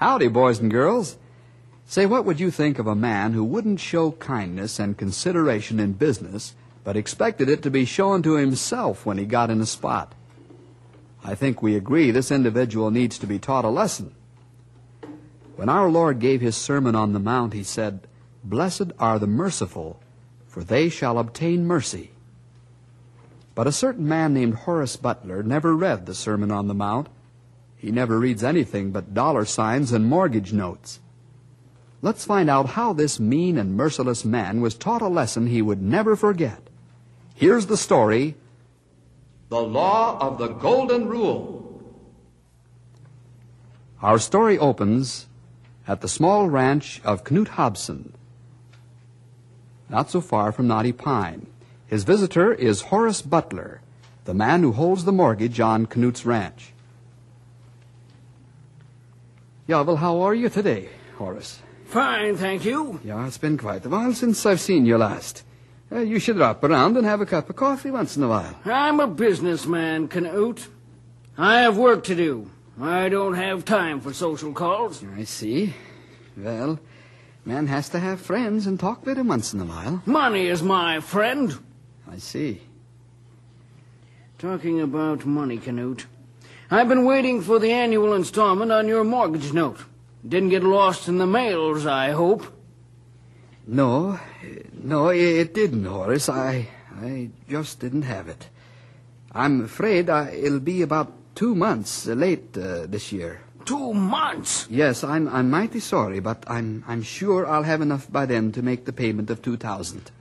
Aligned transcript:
Howdy, 0.00 0.28
boys 0.28 0.60
and 0.60 0.70
girls. 0.70 1.18
Say, 1.84 2.06
what 2.06 2.24
would 2.24 2.40
you 2.40 2.50
think 2.50 2.78
of 2.78 2.86
a 2.86 2.94
man 2.94 3.34
who 3.34 3.44
wouldn't 3.44 3.80
show 3.80 4.12
kindness 4.12 4.78
and 4.78 4.96
consideration 4.96 5.78
in 5.78 5.92
business, 5.92 6.54
but 6.84 6.96
expected 6.96 7.50
it 7.50 7.62
to 7.64 7.70
be 7.70 7.84
shown 7.84 8.22
to 8.22 8.36
himself 8.36 9.04
when 9.04 9.18
he 9.18 9.26
got 9.26 9.50
in 9.50 9.60
a 9.60 9.66
spot? 9.66 10.14
I 11.22 11.34
think 11.34 11.60
we 11.60 11.76
agree 11.76 12.10
this 12.10 12.30
individual 12.30 12.90
needs 12.90 13.18
to 13.18 13.26
be 13.26 13.38
taught 13.38 13.66
a 13.66 13.68
lesson. 13.68 14.14
When 15.56 15.68
our 15.68 15.90
Lord 15.90 16.18
gave 16.18 16.40
his 16.40 16.56
Sermon 16.56 16.94
on 16.94 17.12
the 17.12 17.20
Mount, 17.20 17.52
he 17.52 17.62
said, 17.62 18.06
Blessed 18.42 18.92
are 18.98 19.18
the 19.18 19.26
merciful, 19.26 20.00
for 20.46 20.64
they 20.64 20.88
shall 20.88 21.18
obtain 21.18 21.66
mercy. 21.66 22.12
But 23.54 23.66
a 23.66 23.72
certain 23.72 24.08
man 24.08 24.32
named 24.32 24.54
Horace 24.54 24.96
Butler 24.96 25.42
never 25.42 25.76
read 25.76 26.06
the 26.06 26.14
Sermon 26.14 26.50
on 26.50 26.68
the 26.68 26.74
Mount. 26.74 27.10
He 27.80 27.90
never 27.90 28.18
reads 28.18 28.44
anything 28.44 28.90
but 28.90 29.14
dollar 29.14 29.46
signs 29.46 29.90
and 29.90 30.04
mortgage 30.04 30.52
notes. 30.52 31.00
Let's 32.02 32.26
find 32.26 32.50
out 32.50 32.70
how 32.76 32.92
this 32.92 33.18
mean 33.18 33.56
and 33.56 33.74
merciless 33.74 34.22
man 34.22 34.60
was 34.60 34.74
taught 34.74 35.00
a 35.00 35.08
lesson 35.08 35.46
he 35.46 35.62
would 35.62 35.80
never 35.80 36.14
forget. 36.14 36.68
Here's 37.34 37.66
the 37.66 37.78
story 37.78 38.36
The 39.48 39.62
Law 39.62 40.18
of 40.20 40.36
the 40.36 40.48
Golden 40.48 41.08
Rule. 41.08 41.82
Our 44.02 44.18
story 44.18 44.58
opens 44.58 45.26
at 45.88 46.02
the 46.02 46.08
small 46.08 46.50
ranch 46.50 47.00
of 47.02 47.24
Knut 47.24 47.48
Hobson, 47.48 48.12
not 49.88 50.10
so 50.10 50.20
far 50.20 50.52
from 50.52 50.68
Knotty 50.68 50.92
Pine. 50.92 51.46
His 51.86 52.04
visitor 52.04 52.52
is 52.52 52.82
Horace 52.82 53.22
Butler, 53.22 53.80
the 54.26 54.34
man 54.34 54.62
who 54.62 54.72
holds 54.72 55.04
the 55.04 55.12
mortgage 55.12 55.60
on 55.60 55.86
Knut's 55.86 56.26
ranch. 56.26 56.74
Yeah, 59.70 59.82
well, 59.82 59.94
how 59.94 60.22
are 60.22 60.34
you 60.34 60.48
today, 60.48 60.88
Horace? 61.16 61.62
Fine, 61.84 62.38
thank 62.38 62.64
you. 62.64 62.98
Yeah, 63.04 63.24
it's 63.28 63.38
been 63.38 63.56
quite 63.56 63.86
a 63.86 63.88
while 63.88 64.12
since 64.14 64.44
I've 64.44 64.60
seen 64.60 64.84
you 64.84 64.98
last. 64.98 65.44
Uh, 65.92 66.00
you 66.00 66.18
should 66.18 66.38
drop 66.38 66.64
around 66.64 66.96
and 66.96 67.06
have 67.06 67.20
a 67.20 67.24
cup 67.24 67.48
of 67.48 67.54
coffee 67.54 67.92
once 67.92 68.16
in 68.16 68.24
a 68.24 68.28
while. 68.28 68.56
I'm 68.64 68.98
a 68.98 69.06
businessman, 69.06 70.08
Canute. 70.08 70.66
I 71.38 71.60
have 71.60 71.78
work 71.78 72.02
to 72.06 72.16
do. 72.16 72.50
I 72.80 73.08
don't 73.08 73.34
have 73.34 73.64
time 73.64 74.00
for 74.00 74.12
social 74.12 74.52
calls. 74.52 75.04
I 75.16 75.22
see. 75.22 75.72
Well, 76.36 76.80
man 77.44 77.68
has 77.68 77.88
to 77.90 78.00
have 78.00 78.20
friends 78.20 78.66
and 78.66 78.80
talk 78.80 79.06
with 79.06 79.18
them 79.18 79.28
once 79.28 79.54
in 79.54 79.60
a 79.60 79.66
while. 79.66 80.02
Money 80.04 80.48
is 80.48 80.64
my 80.64 80.98
friend. 80.98 81.56
I 82.10 82.18
see. 82.18 82.62
Talking 84.36 84.80
about 84.80 85.24
money, 85.24 85.58
Canute. 85.58 86.06
I've 86.72 86.88
been 86.88 87.04
waiting 87.04 87.42
for 87.42 87.58
the 87.58 87.72
annual 87.72 88.14
installment 88.14 88.70
on 88.70 88.86
your 88.86 89.02
mortgage 89.02 89.52
note. 89.52 89.80
Didn't 90.26 90.50
get 90.50 90.62
lost 90.62 91.08
in 91.08 91.18
the 91.18 91.26
mails, 91.26 91.84
I 91.84 92.10
hope. 92.10 92.46
No, 93.66 94.20
no, 94.72 95.08
it 95.08 95.52
didn't, 95.52 95.84
Horace. 95.84 96.28
I, 96.28 96.68
I 97.02 97.30
just 97.48 97.80
didn't 97.80 98.02
have 98.02 98.28
it. 98.28 98.48
I'm 99.32 99.64
afraid 99.64 100.08
I, 100.08 100.30
it'll 100.30 100.60
be 100.60 100.82
about 100.82 101.12
two 101.34 101.56
months 101.56 102.06
late 102.06 102.56
uh, 102.56 102.86
this 102.86 103.10
year. 103.10 103.40
Two 103.64 103.92
months? 103.92 104.68
Yes, 104.70 105.02
I'm, 105.02 105.28
I'm 105.28 105.50
mighty 105.50 105.80
sorry, 105.80 106.20
but 106.20 106.44
I'm, 106.46 106.84
I'm 106.86 107.02
sure 107.02 107.48
I'll 107.48 107.64
have 107.64 107.80
enough 107.80 108.10
by 108.12 108.26
then 108.26 108.52
to 108.52 108.62
make 108.62 108.84
the 108.84 108.92
payment 108.92 109.28
of 109.28 109.42
two 109.42 109.56
thousand. 109.56 110.12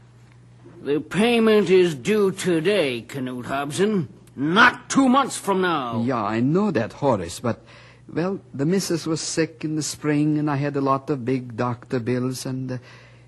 The 0.81 0.99
payment 0.99 1.69
is 1.69 1.93
due 1.93 2.31
today, 2.31 3.01
Canute 3.01 3.45
Hobson. 3.45 4.07
Not 4.39 4.89
two 4.89 5.09
months 5.09 5.35
from 5.37 5.59
now. 5.61 6.01
Yeah, 6.05 6.23
I 6.23 6.39
know 6.39 6.71
that, 6.71 6.93
Horace, 6.93 7.41
but, 7.41 7.59
well, 8.11 8.39
the 8.53 8.65
missus 8.65 9.05
was 9.05 9.19
sick 9.19 9.65
in 9.65 9.75
the 9.75 9.83
spring, 9.83 10.37
and 10.39 10.49
I 10.49 10.55
had 10.55 10.77
a 10.77 10.81
lot 10.81 11.09
of 11.09 11.25
big 11.25 11.57
doctor 11.57 11.99
bills, 11.99 12.45
and 12.45 12.71
uh, 12.71 12.77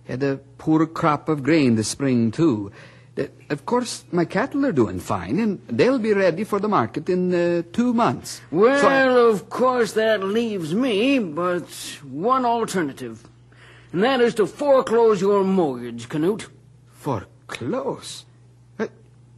had 0.07 0.23
a 0.23 0.39
poor 0.57 0.85
crop 0.87 1.27
of 1.27 1.43
grain 1.43 1.75
this 1.75 1.89
spring, 1.89 2.31
too. 2.31 2.71
Uh, 3.17 3.23
of 3.49 3.65
course, 3.65 4.05
my 4.13 4.23
cattle 4.23 4.65
are 4.65 4.71
doing 4.71 5.01
fine, 5.01 5.37
and 5.39 5.59
they'll 5.67 5.99
be 5.99 6.13
ready 6.13 6.45
for 6.45 6.59
the 6.61 6.69
market 6.69 7.09
in 7.09 7.33
uh, 7.33 7.63
two 7.73 7.93
months. 7.93 8.39
Well, 8.49 8.79
So- 8.81 9.29
of 9.29 9.49
course, 9.49 9.91
that 9.93 10.23
leaves 10.23 10.73
me 10.73 11.19
but 11.19 11.67
one 12.09 12.45
alternative. 12.45 13.27
And 13.91 14.01
that 14.03 14.21
is 14.21 14.33
to 14.35 14.47
foreclose 14.47 15.19
your 15.19 15.43
mortgage, 15.43 16.07
Canute. 16.07 16.47
Foreclose? 16.93 18.23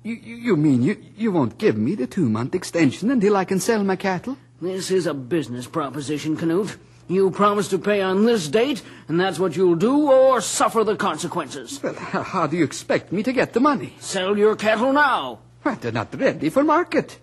You, 0.04 0.16
you, 0.16 0.36
you 0.36 0.58
mean 0.58 0.84
you, 0.84 1.02
you 1.16 1.32
won't 1.32 1.58
give 1.58 1.78
me 1.78 1.96
the 1.96 2.08
two-month 2.08 2.54
extension 2.54 3.10
until 3.10 3.38
I 3.38 3.46
can 3.46 3.62
sell 3.62 3.84
my 3.86 3.96
cattle? 3.96 4.38
This 4.62 4.92
is 4.92 5.08
a 5.08 5.14
business 5.14 5.66
proposition, 5.66 6.36
Canute. 6.36 6.76
You 7.08 7.32
promise 7.32 7.70
to 7.70 7.80
pay 7.80 8.02
on 8.02 8.26
this 8.26 8.50
date, 8.50 8.82
and 9.08 9.18
that's 9.18 9.40
what 9.40 9.56
you'll 9.56 9.76
do, 9.76 10.12
or 10.12 10.42
suffer 10.42 10.84
the 10.84 10.98
consequences. 10.98 11.82
Well, 11.82 11.94
how, 11.96 12.22
how 12.24 12.48
do 12.48 12.58
you 12.58 12.66
expect 12.66 13.14
me 13.14 13.24
to 13.24 13.32
get 13.32 13.54
the 13.54 13.62
money? 13.62 13.96
Sell 14.00 14.38
your 14.38 14.58
cattle 14.58 14.92
now. 14.92 15.40
Well, 15.64 15.78
they're 15.80 15.92
not 15.94 16.14
ready 16.20 16.50
for 16.50 16.64
market. 16.64 17.18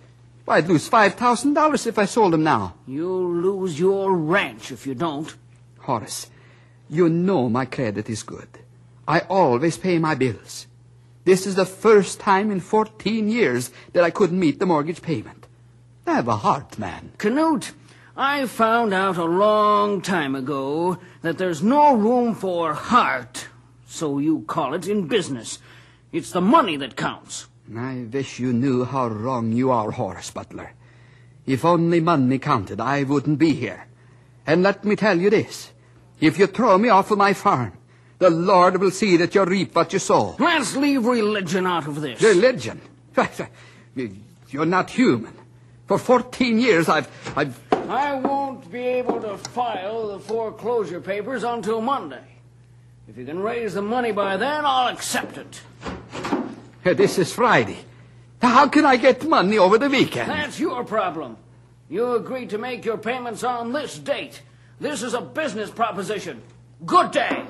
I'd 0.49 0.67
lose 0.67 0.91
$5,000 0.91 1.87
if 1.87 1.99
I 1.99 2.07
sold 2.07 2.33
them 2.33 2.43
now. 2.43 2.75
You'll 2.87 3.33
lose 3.33 3.79
your 3.79 4.17
ranch 4.17 4.73
if 4.73 4.87
you 4.87 4.95
don't. 4.95 5.33
Horace, 5.79 6.29
you 6.89 7.09
know 7.09 7.49
my 7.49 7.67
credit 7.67 8.11
is 8.11 8.23
good. 8.23 8.49
I 9.07 9.21
always 9.21 9.79
pay 9.79 9.99
my 9.99 10.15
bills. 10.15 10.67
This 11.31 11.47
is 11.47 11.55
the 11.55 11.65
first 11.65 12.19
time 12.19 12.51
in 12.51 12.59
14 12.59 13.29
years 13.29 13.71
that 13.93 14.03
I 14.03 14.11
couldn't 14.11 14.41
meet 14.41 14.59
the 14.59 14.67
mortgage 14.67 15.01
payment. 15.01 15.47
I 16.05 16.15
have 16.17 16.27
a 16.27 16.39
heart, 16.39 16.77
man. 16.77 17.13
Canute, 17.19 17.71
I 18.17 18.47
found 18.47 18.93
out 18.93 19.17
a 19.17 19.23
long 19.27 20.03
time 20.03 20.35
ago 20.35 20.99
that 21.23 21.39
there's 21.39 21.63
no 21.63 21.95
room 21.95 22.35
for 22.35 22.75
heart, 22.75 23.47
so 23.87 24.19
you 24.19 24.41
call 24.49 24.75
it, 24.75 24.89
in 24.89 25.07
business. 25.07 25.61
It's 26.11 26.33
the 26.33 26.41
money 26.41 26.77
that 26.79 26.97
counts. 26.97 27.47
I 27.79 28.09
wish 28.12 28.41
you 28.41 28.53
knew 28.53 28.85
how 28.85 29.07
wrong 29.07 29.53
you 29.53 29.71
are, 29.71 29.93
Horace 29.93 30.33
Butler. 30.33 30.73
If 31.47 31.65
only 31.65 32.01
money 32.01 32.41
counted, 32.41 32.81
I 32.81 33.05
wouldn't 33.05 33.39
be 33.39 33.53
here. 33.53 33.87
And 34.49 34.65
let 34.65 34.85
me 34.85 34.97
tell 34.97 35.21
you 35.21 35.31
this. 35.31 35.71
If 36.21 36.41
you 36.41 36.49
throw 36.49 36.77
me 36.77 36.89
off 36.89 37.12
of 37.12 37.19
my 37.19 37.35
farm, 37.35 37.75
the 38.20 38.31
Lord 38.31 38.76
will 38.76 38.91
see 38.91 39.16
that 39.16 39.34
you 39.34 39.44
reap 39.44 39.75
what 39.75 39.92
you 39.92 39.98
sow. 39.98 40.36
Let's 40.38 40.76
leave 40.76 41.04
religion 41.04 41.66
out 41.66 41.88
of 41.88 42.00
this. 42.00 42.20
Religion? 42.22 42.81
You're 44.50 44.66
not 44.66 44.91
human. 44.91 45.32
For 45.86 45.98
14 45.98 46.60
years 46.60 46.88
I've, 46.88 47.08
I've... 47.34 47.58
I 47.72 48.14
won't 48.14 48.70
be 48.70 48.82
able 48.82 49.20
to 49.22 49.38
file 49.38 50.08
the 50.08 50.20
foreclosure 50.20 51.00
papers 51.00 51.43
until 51.43 51.81
Monday. 51.81 52.22
If 53.08 53.17
you 53.17 53.25
can 53.25 53.40
raise 53.40 53.75
the 53.75 53.82
money 53.82 54.12
by 54.12 54.37
then, 54.37 54.64
I'll 54.64 54.94
accept 54.94 55.38
it. 55.38 55.62
This 56.84 57.19
is 57.19 57.32
Friday. 57.32 57.78
How 58.43 58.69
can 58.69 58.84
I 58.84 58.96
get 58.96 59.26
money 59.26 59.58
over 59.58 59.78
the 59.78 59.88
weekend? 59.88 60.31
That's 60.31 60.61
your 60.61 60.84
problem. 60.84 61.38
You 61.88 62.14
agreed 62.14 62.50
to 62.50 62.58
make 62.58 62.84
your 62.84 62.99
payments 62.99 63.43
on 63.44 63.73
this 63.73 63.99
date. 63.99 64.43
This 64.78 65.02
is 65.02 65.14
a 65.14 65.20
business 65.20 65.70
proposition. 65.70 66.43
Good 66.84 67.12
day. 67.12 67.44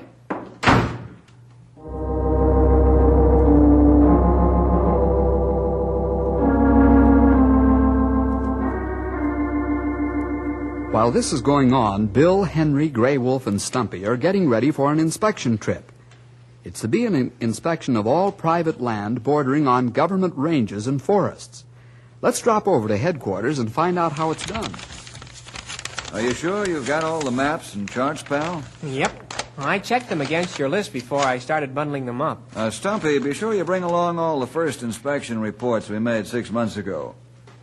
While 11.01 11.09
this 11.09 11.33
is 11.33 11.41
going 11.41 11.73
on, 11.73 12.05
Bill, 12.05 12.43
Henry, 12.43 12.87
Grey 12.87 13.17
Wolf, 13.17 13.47
and 13.47 13.59
Stumpy 13.59 14.05
are 14.05 14.15
getting 14.15 14.47
ready 14.47 14.69
for 14.69 14.91
an 14.91 14.99
inspection 14.99 15.57
trip. 15.57 15.91
It's 16.63 16.81
to 16.81 16.87
be 16.87 17.07
an 17.07 17.31
inspection 17.39 17.97
of 17.97 18.05
all 18.05 18.31
private 18.31 18.79
land 18.79 19.23
bordering 19.23 19.67
on 19.67 19.87
government 19.87 20.35
ranges 20.37 20.85
and 20.85 21.01
forests. 21.01 21.65
Let's 22.21 22.39
drop 22.39 22.67
over 22.67 22.87
to 22.87 22.97
headquarters 22.97 23.57
and 23.57 23.73
find 23.73 23.97
out 23.97 24.11
how 24.11 24.29
it's 24.29 24.45
done. 24.45 24.71
Are 26.13 26.21
you 26.21 26.35
sure 26.35 26.69
you've 26.69 26.85
got 26.85 27.03
all 27.03 27.21
the 27.21 27.31
maps 27.31 27.73
and 27.73 27.89
charts, 27.89 28.21
pal? 28.21 28.63
Yep. 28.83 29.33
I 29.57 29.79
checked 29.79 30.07
them 30.07 30.21
against 30.21 30.59
your 30.59 30.69
list 30.69 30.93
before 30.93 31.23
I 31.23 31.39
started 31.39 31.73
bundling 31.73 32.05
them 32.05 32.21
up. 32.21 32.43
Uh, 32.55 32.69
Stumpy, 32.69 33.17
be 33.17 33.33
sure 33.33 33.55
you 33.55 33.63
bring 33.63 33.81
along 33.81 34.19
all 34.19 34.39
the 34.39 34.45
first 34.45 34.83
inspection 34.83 35.39
reports 35.39 35.89
we 35.89 35.97
made 35.97 36.27
six 36.27 36.51
months 36.51 36.77
ago. 36.77 37.15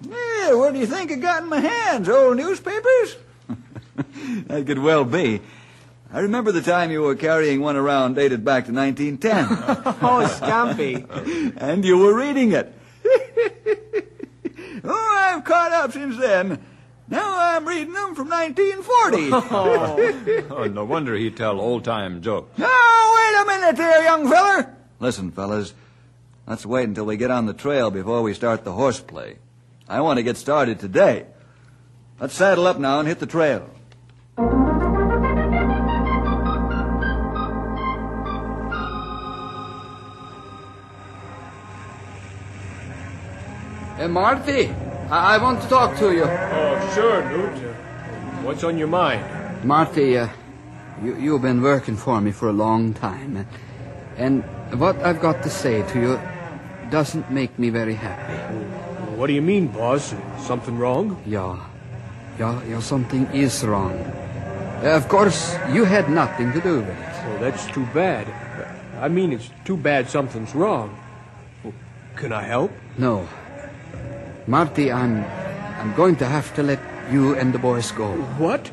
Yeah, 0.02 0.55
what 0.55 0.73
do 0.73 0.81
you 0.81 0.87
think 0.87 1.12
I 1.12 1.14
got 1.14 1.44
in 1.44 1.49
my 1.49 1.61
hands? 1.61 2.08
Old 2.08 2.37
newspapers? 2.37 3.17
that 4.47 4.67
could 4.67 4.79
well 4.79 5.05
be. 5.05 5.41
I 6.11 6.21
remember 6.21 6.53
the 6.53 6.62
time 6.62 6.91
you 6.91 7.03
were 7.03 7.15
carrying 7.15 7.61
one 7.61 7.77
around 7.77 8.15
dated 8.15 8.45
back 8.45 8.67
to 8.67 8.73
1910. 8.73 9.95
Oh, 10.00 10.27
Stumpy. 10.27 11.05
and 11.56 11.85
you 11.85 11.99
were 11.99 12.15
reading 12.15 12.53
it. 12.53 12.73
oh, 14.85 15.19
I've 15.35 15.45
caught 15.45 15.73
up 15.73 15.93
since 15.93 16.17
then. 16.17 16.65
Now 17.09 17.56
I'm 17.56 17.67
reading 17.67 17.93
them 17.93 18.15
from 18.15 18.29
1940. 18.29 19.31
Oh, 20.50 20.65
no 20.65 20.85
wonder 20.85 21.15
he 21.15 21.31
tell 21.31 21.61
old-time 21.61 22.23
jokes. 22.23 22.56
Now, 22.59 22.67
wait 22.67 23.43
a 23.43 23.45
minute 23.47 23.77
there, 23.77 24.03
young 24.03 24.29
feller. 24.29 24.77
Listen, 25.00 25.31
fellas, 25.33 25.75
let's 26.47 26.67
wait 26.67 26.85
until 26.89 27.06
we 27.06 27.17
get 27.17 27.31
on 27.31 27.47
the 27.47 27.55
trail 27.55 27.91
before 27.91 28.23
we 28.23 28.35
start 28.35 28.65
the 28.65 28.73
horseplay. 28.73 29.39
I 29.89 30.00
want 30.03 30.19
to 30.19 30.23
get 30.23 30.37
started 30.37 30.81
today. 30.81 31.27
Let's 32.21 32.35
saddle 32.35 32.67
up 32.67 32.79
now 32.79 32.99
and 32.99 33.09
hit 33.09 33.21
the 33.21 33.27
trail. 33.27 33.71
Marty, 44.08 44.69
I, 45.10 45.37
I 45.37 45.38
want 45.38 45.62
to 45.62 45.69
talk 45.69 45.96
to 45.99 46.12
you. 46.12 46.25
Oh, 46.25 46.93
sure, 46.94 47.22
Newt. 47.31 47.64
Uh, 47.64 47.75
What's 48.43 48.64
on 48.64 48.78
your 48.78 48.88
mind? 48.88 49.64
Marty, 49.64 50.16
uh, 50.19 50.28
you, 51.02 51.16
you've 51.16 51.43
been 51.43 51.62
working 51.62 51.96
for 51.96 52.20
me 52.20 52.32
for 52.32 52.49
a 52.49 52.52
long 52.52 52.94
time. 52.94 53.46
And 54.16 54.43
what 54.81 54.96
I've 55.02 55.20
got 55.20 55.43
to 55.43 55.50
say 55.50 55.82
to 55.82 56.00
you 56.00 56.20
doesn't 56.90 57.31
make 57.31 57.58
me 57.58 57.70
very 57.70 57.94
happy. 57.94 58.34
What 59.16 59.26
do 59.26 59.32
you 59.32 59.43
mean, 59.43 59.69
boss? 59.69 60.14
Something 60.38 60.78
wrong? 60.78 61.20
Yeah, 61.26 61.58
yeah, 62.38 62.62
yeah, 62.64 62.81
something 62.81 63.26
is 63.34 63.64
wrong. 63.64 63.99
Uh, 64.82 64.94
of 64.94 65.08
course, 65.08 65.56
you 65.72 65.84
had 65.84 66.08
nothing 66.08 66.52
to 66.52 66.61
do 66.61 66.76
with 66.76 66.88
it. 66.88 67.26
Well, 67.26 67.38
that's 67.40 67.66
too 67.66 67.84
bad. 67.93 68.26
I 69.00 69.08
mean, 69.08 69.32
it's 69.32 69.50
too 69.64 69.76
bad 69.76 70.08
something's 70.08 70.54
wrong. 70.54 70.96
Well, 71.64 71.75
can 72.16 72.32
I 72.32 72.43
help? 72.43 72.70
No. 72.96 73.28
Marty, 74.49 74.91
I'm, 74.91 75.23
I'm 75.79 75.95
going 75.95 76.17
to 76.17 76.25
have 76.25 76.55
to 76.55 76.62
let 76.62 76.81
you 77.12 77.35
and 77.35 77.53
the 77.53 77.59
boys 77.59 77.93
go. 77.93 78.17
What? 78.39 78.71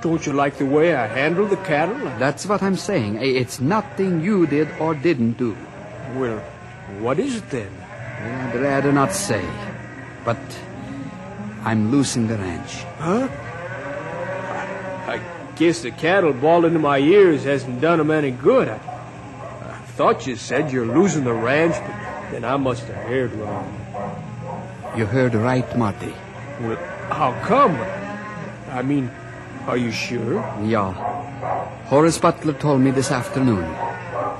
Don't 0.00 0.24
you 0.24 0.32
like 0.32 0.56
the 0.56 0.64
way 0.64 0.94
I 0.94 1.06
handle 1.06 1.44
the 1.46 1.58
cattle? 1.58 1.98
That's 2.18 2.46
what 2.46 2.62
I'm 2.62 2.76
saying. 2.76 3.18
Eh, 3.18 3.24
it's 3.24 3.60
nothing 3.60 4.22
you 4.22 4.46
did 4.46 4.68
or 4.80 4.94
didn't 4.94 5.32
do. 5.32 5.54
Well, 6.14 6.38
what 7.00 7.18
is 7.18 7.36
it 7.36 7.50
then? 7.50 7.70
I'd 8.22 8.56
rather 8.58 8.90
not 8.90 9.12
say. 9.12 9.44
But 10.24 10.38
I'm 11.62 11.90
losing 11.90 12.26
the 12.26 12.38
ranch. 12.38 12.84
Huh? 12.96 13.28
I 15.12 15.20
guess 15.56 15.82
the 15.82 15.90
cattle 15.90 16.32
bawling 16.32 16.68
into 16.68 16.78
my 16.78 16.98
ears 16.98 17.44
hasn't 17.44 17.82
done 17.82 17.98
done 17.98 18.00
'em 18.00 18.10
any 18.12 18.30
good. 18.30 18.68
I, 18.68 18.80
I 19.62 19.78
thought 19.98 20.26
you 20.26 20.36
said 20.36 20.72
you're 20.72 20.86
losing 20.86 21.24
the 21.24 21.34
ranch, 21.34 21.74
but 21.74 22.30
then 22.30 22.46
I 22.46 22.56
must 22.56 22.84
have 22.84 23.04
heard 23.04 23.34
wrong. 23.34 23.85
You 24.96 25.04
heard 25.06 25.34
right, 25.34 25.66
Marty. 25.76 26.14
Well, 26.60 26.76
how 27.10 27.32
come? 27.44 27.76
I 28.70 28.82
mean, 28.82 29.10
are 29.66 29.76
you 29.76 29.90
sure? 29.92 30.36
Yeah. 30.64 30.92
Horace 31.86 32.18
Butler 32.18 32.54
told 32.54 32.80
me 32.80 32.90
this 32.90 33.10
afternoon. 33.10 33.66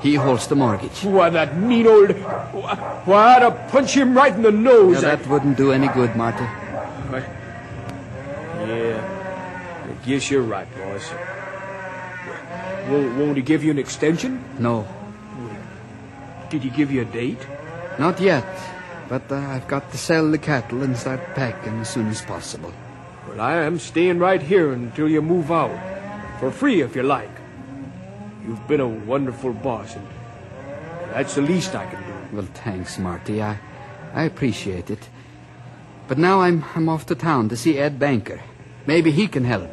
He 0.01 0.15
holds 0.15 0.47
the 0.47 0.55
mortgage. 0.55 1.03
Why, 1.03 1.29
that 1.29 1.57
mean 1.57 1.87
old... 1.87 2.11
Why, 2.11 3.35
I'd 3.35 3.41
have 3.43 3.71
punch 3.71 3.93
him 3.95 4.15
right 4.15 4.33
in 4.33 4.41
the 4.41 4.51
nose. 4.51 4.95
Yeah, 5.01 5.15
that 5.15 5.27
wouldn't 5.27 5.57
do 5.57 5.71
any 5.71 5.87
good, 5.89 6.15
Marty. 6.15 6.43
I- 6.43 7.23
Yeah, 8.67 8.99
I 9.89 10.05
guess 10.05 10.29
you're 10.29 10.41
right, 10.41 10.67
boss. 10.77 11.11
Won't, 12.89 13.17
won't 13.17 13.37
he 13.37 13.43
give 13.43 13.63
you 13.63 13.71
an 13.71 13.79
extension? 13.79 14.43
No, 14.59 14.87
Did 16.49 16.63
he 16.63 16.69
give 16.69 16.91
you 16.91 17.01
a 17.01 17.05
date? 17.05 17.39
not 17.99 18.19
yet. 18.19 18.45
But 19.09 19.31
uh, 19.31 19.35
I've 19.35 19.67
got 19.67 19.91
to 19.91 19.97
sell 19.97 20.29
the 20.29 20.37
cattle 20.37 20.83
and 20.83 20.97
start 20.97 21.33
packing 21.33 21.79
as 21.79 21.89
soon 21.89 22.07
as 22.07 22.21
possible. 22.21 22.73
Well, 23.27 23.39
I 23.39 23.55
am 23.55 23.79
staying 23.79 24.19
right 24.19 24.41
here 24.41 24.73
until 24.73 25.07
you 25.09 25.21
move 25.21 25.51
out. 25.51 25.77
For 26.39 26.51
free, 26.51 26.81
if 26.81 26.95
you 26.95 27.03
like. 27.03 27.31
You've 28.45 28.67
been 28.67 28.79
a 28.79 28.87
wonderful 28.87 29.53
boss, 29.53 29.95
and 29.95 30.07
that's 31.11 31.35
the 31.35 31.41
least 31.41 31.75
I 31.75 31.85
can 31.85 32.03
do. 32.03 32.35
Well, 32.35 32.47
thanks, 32.53 32.97
Marty. 32.99 33.41
I, 33.41 33.59
I 34.13 34.23
appreciate 34.23 34.89
it. 34.89 35.09
But 36.07 36.17
now 36.17 36.41
I'm, 36.41 36.63
I'm 36.75 36.87
off 36.89 37.05
to 37.07 37.15
town 37.15 37.49
to 37.49 37.57
see 37.57 37.77
Ed 37.77 37.99
Banker. 37.99 38.41
Maybe 38.85 39.11
he 39.11 39.27
can 39.27 39.43
help. 39.43 39.69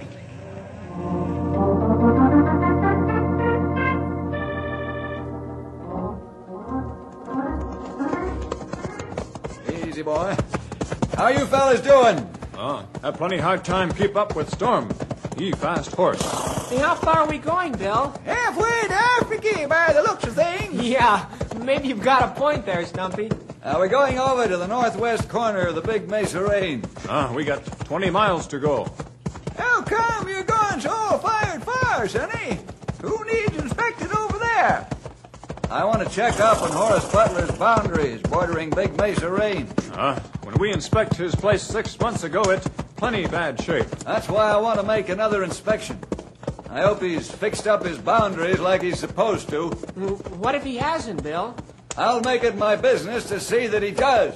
How 11.16 11.28
you 11.28 11.46
fellas 11.46 11.80
doing? 11.80 12.28
Oh, 12.56 12.84
have 13.02 13.16
plenty 13.16 13.38
hard 13.38 13.64
time 13.64 13.92
keep 13.92 14.16
up 14.16 14.34
with 14.34 14.50
Storm. 14.50 14.90
He 15.38 15.52
fast 15.52 15.92
horse. 15.92 16.20
Hey, 16.68 16.78
how 16.78 16.94
far 16.96 17.18
are 17.18 17.28
we 17.28 17.38
going, 17.38 17.72
Bill? 17.72 18.12
Halfway 18.24 18.88
to 18.88 18.94
Africa 18.94 19.66
by 19.68 19.92
the 19.92 20.02
looks 20.02 20.24
of 20.24 20.34
things. 20.34 20.80
Yeah, 20.82 21.26
maybe 21.58 21.88
you've 21.88 22.02
got 22.02 22.22
a 22.36 22.40
point 22.40 22.66
there, 22.66 22.84
Stumpy. 22.84 23.30
Uh, 23.62 23.76
we're 23.78 23.88
going 23.88 24.18
over 24.18 24.48
to 24.48 24.56
the 24.56 24.66
northwest 24.66 25.28
corner 25.28 25.66
of 25.68 25.76
the 25.76 25.80
Big 25.80 26.08
Mesa 26.08 26.42
Range. 26.42 26.84
Ah, 27.08 27.32
we 27.32 27.44
got 27.44 27.64
20 27.86 28.10
miles 28.10 28.46
to 28.48 28.58
go. 28.58 28.86
How 29.56 29.82
come 29.82 30.28
you're 30.28 30.42
going 30.42 30.80
so 30.80 31.18
fired 31.18 31.62
far, 31.62 32.08
Sonny? 32.08 32.58
Who 33.02 33.24
needs 33.24 33.56
inspected 33.56 34.12
over 34.12 34.38
there? 34.38 34.88
I 35.74 35.84
want 35.84 36.08
to 36.08 36.14
check 36.14 36.38
up 36.38 36.62
on 36.62 36.70
Horace 36.70 37.10
Butler's 37.10 37.50
boundaries 37.58 38.22
bordering 38.22 38.70
Big 38.70 38.96
Mesa 38.96 39.28
Range. 39.28 39.68
Ah, 39.94 40.14
when 40.44 40.54
we 40.60 40.72
inspect 40.72 41.16
his 41.16 41.34
place 41.34 41.64
six 41.64 41.98
months 41.98 42.22
ago, 42.22 42.42
it's 42.42 42.68
plenty 42.94 43.26
bad 43.26 43.60
shape. 43.60 43.90
That's 44.04 44.28
why 44.28 44.52
I 44.52 44.56
want 44.58 44.78
to 44.78 44.86
make 44.86 45.08
another 45.08 45.42
inspection. 45.42 45.98
I 46.70 46.82
hope 46.82 47.02
he's 47.02 47.28
fixed 47.28 47.66
up 47.66 47.84
his 47.84 47.98
boundaries 47.98 48.60
like 48.60 48.82
he's 48.82 49.00
supposed 49.00 49.48
to. 49.48 49.70
What 50.38 50.54
if 50.54 50.62
he 50.62 50.76
hasn't, 50.76 51.24
Bill? 51.24 51.56
I'll 51.96 52.20
make 52.20 52.44
it 52.44 52.56
my 52.56 52.76
business 52.76 53.24
to 53.30 53.40
see 53.40 53.66
that 53.66 53.82
he 53.82 53.90
does. 53.90 54.32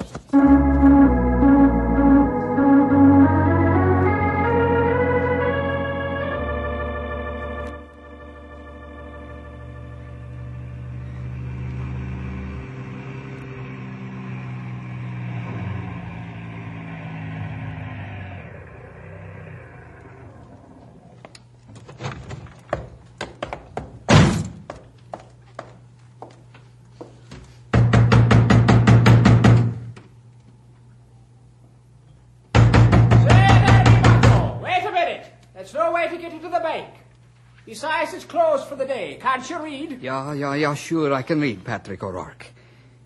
Closed 38.38 38.68
for 38.68 38.76
the 38.76 38.86
day. 38.86 39.18
Can't 39.20 39.50
you 39.50 39.58
read? 39.58 40.00
Yeah, 40.00 40.32
yeah, 40.32 40.54
yeah, 40.54 40.74
sure, 40.74 41.12
I 41.12 41.22
can 41.22 41.40
read, 41.40 41.64
Patrick 41.64 42.02
O'Rourke. 42.04 42.46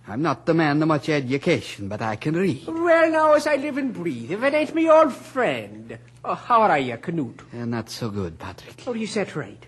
I'm 0.06 0.20
not 0.20 0.44
the 0.44 0.52
man 0.52 0.82
of 0.82 0.88
much 0.88 1.08
education, 1.08 1.88
but 1.88 2.02
I 2.02 2.16
can 2.16 2.34
read. 2.34 2.66
Well, 2.66 3.10
now, 3.10 3.32
as 3.32 3.46
I 3.46 3.56
live 3.56 3.78
and 3.78 3.94
breathe, 3.94 4.30
if 4.30 4.42
it 4.42 4.52
ain't 4.52 4.74
me 4.74 4.90
old 4.90 5.12
friend. 5.12 5.98
Oh, 6.22 6.34
how 6.34 6.60
are 6.62 6.78
you, 6.78 6.98
Canute? 6.98 7.40
And 7.52 7.70
not 7.70 7.88
so 7.88 8.10
good, 8.10 8.38
Patrick. 8.38 8.82
Oh, 8.86 8.92
you 8.92 9.06
said 9.06 9.34
right. 9.34 9.64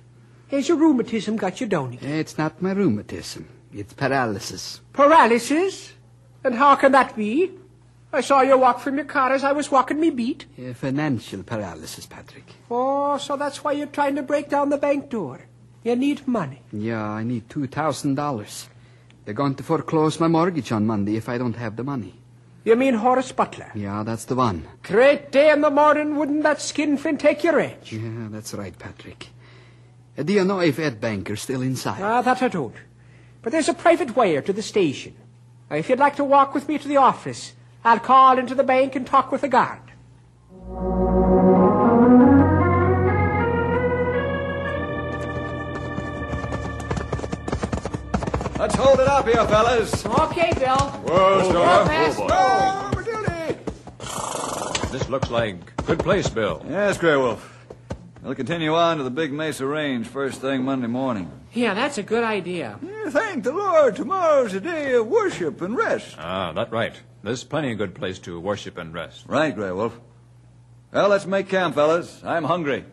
Has 0.48 0.68
your 0.68 0.76
rheumatism 0.76 1.36
got 1.36 1.60
you 1.60 1.66
down 1.66 1.94
again? 1.94 2.12
It's 2.12 2.36
not 2.36 2.60
my 2.60 2.72
rheumatism. 2.72 3.48
It's 3.72 3.94
paralysis. 3.94 4.80
Paralysis? 4.92 5.94
And 6.44 6.56
how 6.56 6.74
can 6.74 6.92
that 6.92 7.16
be? 7.16 7.52
I 8.12 8.20
saw 8.20 8.42
you 8.42 8.58
walk 8.58 8.80
from 8.80 8.96
your 8.96 9.06
car 9.06 9.32
as 9.32 9.42
I 9.42 9.52
was 9.52 9.70
walking 9.70 9.98
me 9.98 10.10
beat. 10.10 10.44
Uh, 10.58 10.74
financial 10.74 11.42
paralysis, 11.42 12.06
Patrick. 12.06 12.52
Oh, 12.70 13.16
so 13.18 13.36
that's 13.36 13.64
why 13.64 13.72
you're 13.72 13.88
trying 13.88 14.16
to 14.16 14.22
break 14.22 14.50
down 14.50 14.68
the 14.68 14.76
bank 14.76 15.08
door. 15.08 15.40
You 15.84 15.94
need 15.96 16.26
money. 16.26 16.62
Yeah, 16.72 17.02
I 17.04 17.22
need 17.22 17.48
$2,000. 17.50 18.66
They're 19.24 19.34
going 19.34 19.54
to 19.56 19.62
foreclose 19.62 20.18
my 20.18 20.28
mortgage 20.28 20.72
on 20.72 20.86
Monday 20.86 21.16
if 21.16 21.28
I 21.28 21.38
don't 21.38 21.56
have 21.56 21.76
the 21.76 21.84
money. 21.84 22.14
You 22.64 22.76
mean 22.76 22.94
Horace 22.94 23.32
Butler? 23.32 23.70
Yeah, 23.74 24.02
that's 24.02 24.24
the 24.24 24.34
one. 24.34 24.66
Great 24.82 25.30
day 25.30 25.50
in 25.50 25.60
the 25.60 25.70
morning, 25.70 26.16
wouldn't 26.16 26.42
that 26.44 26.62
skinflint 26.62 27.20
take 27.20 27.44
your 27.44 27.60
edge? 27.60 27.92
Yeah, 27.92 28.28
that's 28.30 28.54
right, 28.54 28.76
Patrick. 28.78 29.28
Uh, 30.16 30.22
do 30.22 30.32
you 30.32 30.44
know 30.44 30.60
if 30.60 30.78
Ed 30.78 31.00
Banker's 31.00 31.42
still 31.42 31.60
inside? 31.60 32.00
Ah, 32.00 32.22
that 32.22 32.42
I 32.42 32.48
don't. 32.48 32.74
But 33.42 33.52
there's 33.52 33.68
a 33.68 33.74
private 33.74 34.16
wire 34.16 34.40
to 34.40 34.52
the 34.54 34.62
station. 34.62 35.14
Now, 35.70 35.76
If 35.76 35.90
you'd 35.90 35.98
like 35.98 36.16
to 36.16 36.24
walk 36.24 36.54
with 36.54 36.66
me 36.66 36.78
to 36.78 36.88
the 36.88 36.96
office, 36.96 37.52
I'll 37.84 38.00
call 38.00 38.38
into 38.38 38.54
the 38.54 38.64
bank 38.64 38.96
and 38.96 39.06
talk 39.06 39.30
with 39.30 39.42
the 39.42 39.48
guard. 39.48 39.80
Top 49.14 49.26
here, 49.28 49.46
fellas. 49.46 50.04
Okay, 50.06 50.52
Bill. 50.58 50.76
Whoa, 50.76 51.38
Real 51.38 51.86
fast. 51.86 52.18
Oh, 52.20 52.90
over 52.92 53.02
duty. 53.04 54.90
This 54.90 55.08
looks 55.08 55.30
like 55.30 55.76
good 55.86 56.00
place, 56.00 56.28
Bill. 56.28 56.64
Yes, 56.68 56.98
Grey 56.98 57.16
Wolf. 57.16 57.50
We'll 58.24 58.34
continue 58.34 58.74
on 58.74 58.96
to 58.96 59.04
the 59.04 59.10
Big 59.10 59.32
Mesa 59.32 59.66
Range 59.66 60.04
first 60.04 60.40
thing 60.40 60.64
Monday 60.64 60.88
morning. 60.88 61.30
Yeah, 61.52 61.74
that's 61.74 61.96
a 61.96 62.02
good 62.02 62.24
idea. 62.24 62.80
Yeah, 62.82 63.10
thank 63.10 63.44
the 63.44 63.52
Lord, 63.52 63.94
tomorrow's 63.94 64.52
a 64.54 64.60
day 64.60 64.94
of 64.94 65.06
worship 65.06 65.60
and 65.60 65.76
rest. 65.76 66.16
Ah, 66.18 66.50
that's 66.52 66.72
right. 66.72 66.94
There's 67.22 67.44
plenty 67.44 67.70
of 67.70 67.78
good 67.78 67.94
place 67.94 68.18
to 68.20 68.40
worship 68.40 68.78
and 68.78 68.92
rest. 68.92 69.26
Right, 69.28 69.54
Grey 69.54 69.70
Wolf. 69.70 70.00
Well, 70.92 71.08
let's 71.08 71.26
make 71.26 71.48
camp, 71.48 71.76
fellas. 71.76 72.20
I'm 72.24 72.44
hungry. 72.44 72.84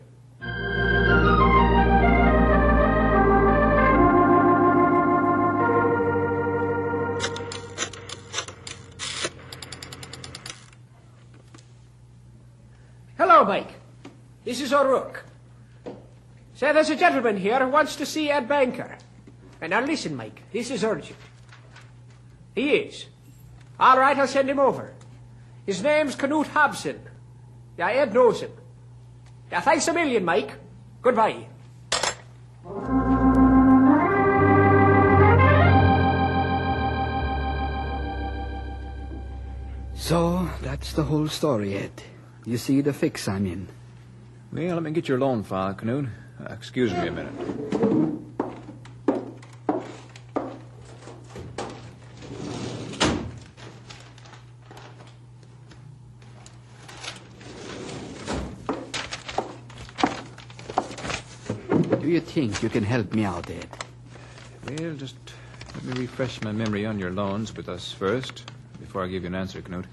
Is 14.72 14.76
O'Rourke. 14.76 15.26
Say, 16.54 16.72
there's 16.72 16.88
a 16.88 16.96
gentleman 16.96 17.36
here 17.36 17.58
who 17.58 17.68
wants 17.68 17.94
to 17.96 18.06
see 18.06 18.30
Ed 18.30 18.48
Banker. 18.48 18.96
And 19.60 19.68
now 19.68 19.84
listen, 19.84 20.16
Mike, 20.16 20.44
this 20.50 20.70
is 20.70 20.82
urgent. 20.82 21.18
He 22.54 22.70
is. 22.70 23.04
All 23.78 23.98
right, 23.98 24.16
I'll 24.16 24.26
send 24.26 24.48
him 24.48 24.58
over. 24.58 24.94
His 25.66 25.82
name's 25.82 26.16
Knut 26.16 26.46
Hobson. 26.46 27.02
Yeah, 27.76 27.90
Ed 27.90 28.14
knows 28.14 28.40
him. 28.40 28.52
Yeah, 29.50 29.60
thanks 29.60 29.86
a 29.88 29.92
million, 29.92 30.24
Mike. 30.24 30.54
Goodbye. 31.02 31.48
So, 39.94 40.48
that's 40.62 40.94
the 40.94 41.04
whole 41.04 41.28
story, 41.28 41.76
Ed. 41.76 42.02
You 42.46 42.56
see 42.56 42.80
the 42.80 42.94
fix 42.94 43.28
I'm 43.28 43.46
in. 43.46 43.68
Well, 44.52 44.74
let 44.74 44.82
me 44.82 44.90
get 44.90 45.08
your 45.08 45.18
loan 45.18 45.44
file, 45.44 45.72
Canute. 45.72 46.08
Uh, 46.38 46.52
excuse 46.52 46.92
me 46.92 47.06
a 47.06 47.10
minute. 47.10 47.32
Do 62.02 62.08
you 62.08 62.20
think 62.20 62.62
you 62.62 62.68
can 62.68 62.84
help 62.84 63.14
me 63.14 63.24
out, 63.24 63.48
Ed? 63.48 63.66
Well, 64.66 64.94
just 64.96 65.16
let 65.74 65.84
me 65.84 66.02
refresh 66.02 66.42
my 66.42 66.52
memory 66.52 66.84
on 66.84 66.98
your 66.98 67.10
loans 67.10 67.56
with 67.56 67.70
us 67.70 67.90
first, 67.90 68.44
before 68.78 69.02
I 69.02 69.06
give 69.06 69.22
you 69.22 69.28
an 69.28 69.34
answer, 69.34 69.62
Canute. 69.62 69.86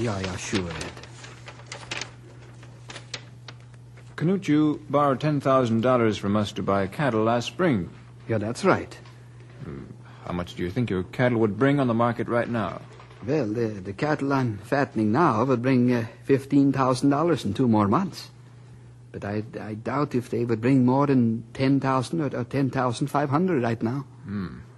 Yeah, 0.00 0.20
yeah, 0.20 0.36
sure, 0.36 0.70
Ed. 0.70 1.01
Canute, 4.22 4.46
you 4.46 4.80
borrowed 4.88 5.18
$10,000 5.18 6.16
from 6.20 6.36
us 6.36 6.52
to 6.52 6.62
buy 6.62 6.86
cattle 6.86 7.24
last 7.24 7.48
spring. 7.48 7.90
Yeah, 8.28 8.38
that's 8.38 8.64
right. 8.64 8.96
How 10.24 10.32
much 10.32 10.54
do 10.54 10.62
you 10.62 10.70
think 10.70 10.90
your 10.90 11.02
cattle 11.02 11.40
would 11.40 11.58
bring 11.58 11.80
on 11.80 11.88
the 11.88 11.94
market 11.94 12.28
right 12.28 12.48
now? 12.48 12.82
Well, 13.26 13.48
the, 13.48 13.66
the 13.66 13.92
cattle 13.92 14.32
I'm 14.32 14.58
fattening 14.58 15.10
now 15.10 15.42
would 15.44 15.60
bring 15.60 15.92
uh, 15.92 16.06
$15,000 16.28 17.44
in 17.44 17.52
two 17.52 17.66
more 17.66 17.88
months. 17.88 18.30
But 19.10 19.24
I, 19.24 19.42
I 19.60 19.74
doubt 19.74 20.14
if 20.14 20.30
they 20.30 20.44
would 20.44 20.60
bring 20.60 20.86
more 20.86 21.08
than 21.08 21.42
10000 21.54 22.20
or, 22.20 22.26
or 22.26 22.44
10500 22.44 23.60
right 23.60 23.82
now. 23.82 24.04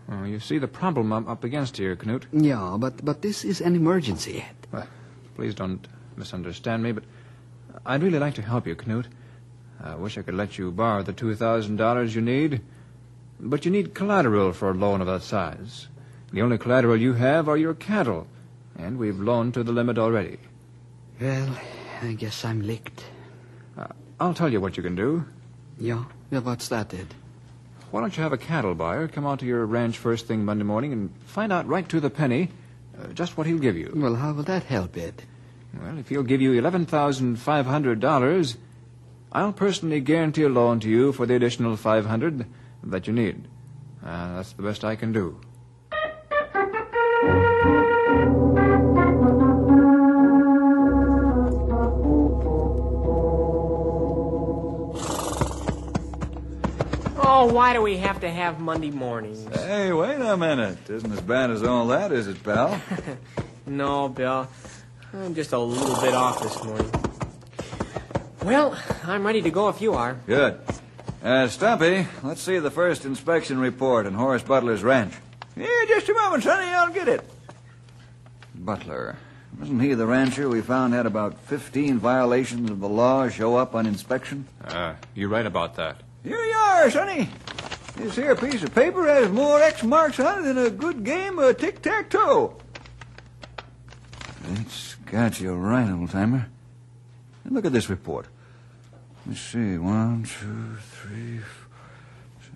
Well, 0.08 0.26
you 0.26 0.40
see 0.40 0.56
the 0.56 0.68
problem 0.68 1.12
I'm 1.12 1.28
up 1.28 1.44
against 1.44 1.76
here, 1.76 1.94
Knut. 1.96 2.22
Yeah, 2.32 2.78
but, 2.80 3.04
but 3.04 3.20
this 3.20 3.44
is 3.44 3.60
an 3.60 3.76
emergency. 3.76 4.46
Well, 4.72 4.88
please 5.36 5.54
don't 5.54 5.86
misunderstand 6.16 6.82
me, 6.82 6.92
but 6.92 7.04
I'd 7.84 8.02
really 8.02 8.18
like 8.18 8.36
to 8.36 8.42
help 8.42 8.66
you, 8.66 8.74
Canute. 8.74 9.08
I 9.84 9.94
wish 9.96 10.16
I 10.16 10.22
could 10.22 10.34
let 10.34 10.56
you 10.56 10.70
borrow 10.70 11.02
the 11.02 11.12
$2,000 11.12 12.14
you 12.14 12.20
need, 12.22 12.62
but 13.38 13.66
you 13.66 13.70
need 13.70 13.94
collateral 13.94 14.52
for 14.54 14.70
a 14.70 14.74
loan 14.74 15.02
of 15.02 15.06
that 15.06 15.22
size. 15.22 15.88
The 16.32 16.40
only 16.40 16.56
collateral 16.56 16.96
you 16.96 17.12
have 17.12 17.48
are 17.48 17.58
your 17.58 17.74
cattle, 17.74 18.26
and 18.78 18.98
we've 18.98 19.20
loaned 19.20 19.52
to 19.54 19.62
the 19.62 19.72
limit 19.72 19.98
already. 19.98 20.38
Well, 21.20 21.58
I 22.02 22.14
guess 22.14 22.44
I'm 22.46 22.62
licked. 22.62 23.04
I'll 24.18 24.32
tell 24.32 24.48
you 24.48 24.60
what 24.60 24.76
you 24.78 24.82
can 24.82 24.94
do. 24.94 25.26
Yeah? 25.78 26.04
Yeah, 26.30 26.38
what's 26.38 26.68
that, 26.68 26.94
Ed? 26.94 27.14
Why 27.90 28.00
don't 28.00 28.16
you 28.16 28.22
have 28.22 28.32
a 28.32 28.38
cattle 28.38 28.74
buyer 28.74 29.06
come 29.06 29.26
out 29.26 29.40
to 29.40 29.46
your 29.46 29.66
ranch 29.66 29.98
first 29.98 30.26
thing 30.26 30.44
Monday 30.44 30.64
morning 30.64 30.92
and 30.92 31.14
find 31.26 31.52
out 31.52 31.66
right 31.66 31.88
to 31.90 32.00
the 32.00 32.10
penny 32.10 32.48
uh, 32.98 33.08
just 33.08 33.36
what 33.36 33.46
he'll 33.46 33.58
give 33.58 33.76
you? 33.76 33.92
Well, 33.94 34.14
how 34.14 34.32
will 34.32 34.44
that 34.44 34.62
help, 34.64 34.96
Ed? 34.96 35.24
Well, 35.78 35.98
if 35.98 36.08
he'll 36.08 36.22
give 36.22 36.40
you 36.40 36.52
$11,500, 36.60 38.56
I'll 39.34 39.52
personally 39.52 40.00
guarantee 40.00 40.42
a 40.44 40.48
loan 40.48 40.78
to 40.80 40.88
you 40.88 41.12
for 41.12 41.26
the 41.26 41.34
additional 41.34 41.76
500 41.76 42.46
that 42.84 43.06
you 43.08 43.12
need. 43.12 43.48
Uh, 44.04 44.36
that's 44.36 44.52
the 44.52 44.62
best 44.62 44.84
I 44.84 44.94
can 44.94 45.12
do. 45.12 45.40
Oh, 57.16 57.50
why 57.52 57.72
do 57.72 57.82
we 57.82 57.96
have 57.98 58.20
to 58.20 58.30
have 58.30 58.60
Monday 58.60 58.90
mornings? 58.90 59.44
Hey, 59.56 59.92
wait 59.92 60.20
a 60.20 60.36
minute. 60.36 60.88
Isn't 60.88 61.10
as 61.12 61.20
bad 61.20 61.50
as 61.50 61.62
all 61.62 61.88
that, 61.88 62.12
is 62.12 62.28
it, 62.28 62.42
pal? 62.42 62.80
No, 63.66 64.10
Bill. 64.10 64.46
I'm 65.14 65.34
just 65.34 65.52
a 65.52 65.58
little 65.58 65.98
bit 66.02 66.12
off 66.12 66.42
this 66.42 66.62
morning. 66.64 66.90
Well, 68.44 68.76
I'm 69.04 69.24
ready 69.24 69.40
to 69.40 69.50
go 69.50 69.70
if 69.70 69.80
you 69.80 69.94
are. 69.94 70.18
Good. 70.26 70.60
Uh, 71.22 71.48
Stumpy, 71.48 72.06
let's 72.22 72.42
see 72.42 72.58
the 72.58 72.70
first 72.70 73.06
inspection 73.06 73.58
report 73.58 74.04
on 74.04 74.12
Horace 74.12 74.42
Butler's 74.42 74.82
ranch. 74.82 75.14
Yeah, 75.56 75.66
just 75.88 76.10
a 76.10 76.12
moment, 76.12 76.42
Sonny. 76.42 76.66
I'll 76.66 76.92
get 76.92 77.08
it. 77.08 77.26
Butler. 78.54 79.16
Wasn't 79.58 79.80
he 79.80 79.94
the 79.94 80.04
rancher 80.04 80.46
we 80.50 80.60
found 80.60 80.92
had 80.92 81.06
about 81.06 81.38
15 81.44 81.98
violations 81.98 82.70
of 82.70 82.80
the 82.80 82.88
law 82.88 83.30
show 83.30 83.56
up 83.56 83.74
on 83.74 83.86
inspection? 83.86 84.46
Uh, 84.62 84.92
you're 85.14 85.30
right 85.30 85.46
about 85.46 85.76
that. 85.76 86.02
Here 86.22 86.36
you 86.36 86.52
are, 86.52 86.90
Sonny. 86.90 87.30
This 87.96 88.14
here 88.14 88.36
piece 88.36 88.62
of 88.62 88.74
paper 88.74 89.06
has 89.08 89.30
more 89.30 89.62
X 89.62 89.82
marks 89.82 90.20
on 90.20 90.40
it 90.40 90.42
than 90.42 90.58
a 90.58 90.68
good 90.68 91.02
game 91.02 91.38
of 91.38 91.56
tic-tac-toe. 91.56 92.54
It's 94.56 94.96
got 95.06 95.40
you 95.40 95.54
right, 95.54 95.90
old-timer. 95.90 96.48
Now 97.44 97.54
Look 97.56 97.66
at 97.66 97.72
this 97.72 97.90
report. 97.90 98.26
Let's 99.26 99.40
see. 99.40 99.78
One, 99.78 100.24
two, 100.24 100.76
three, 100.80 101.38
four, 101.38 101.68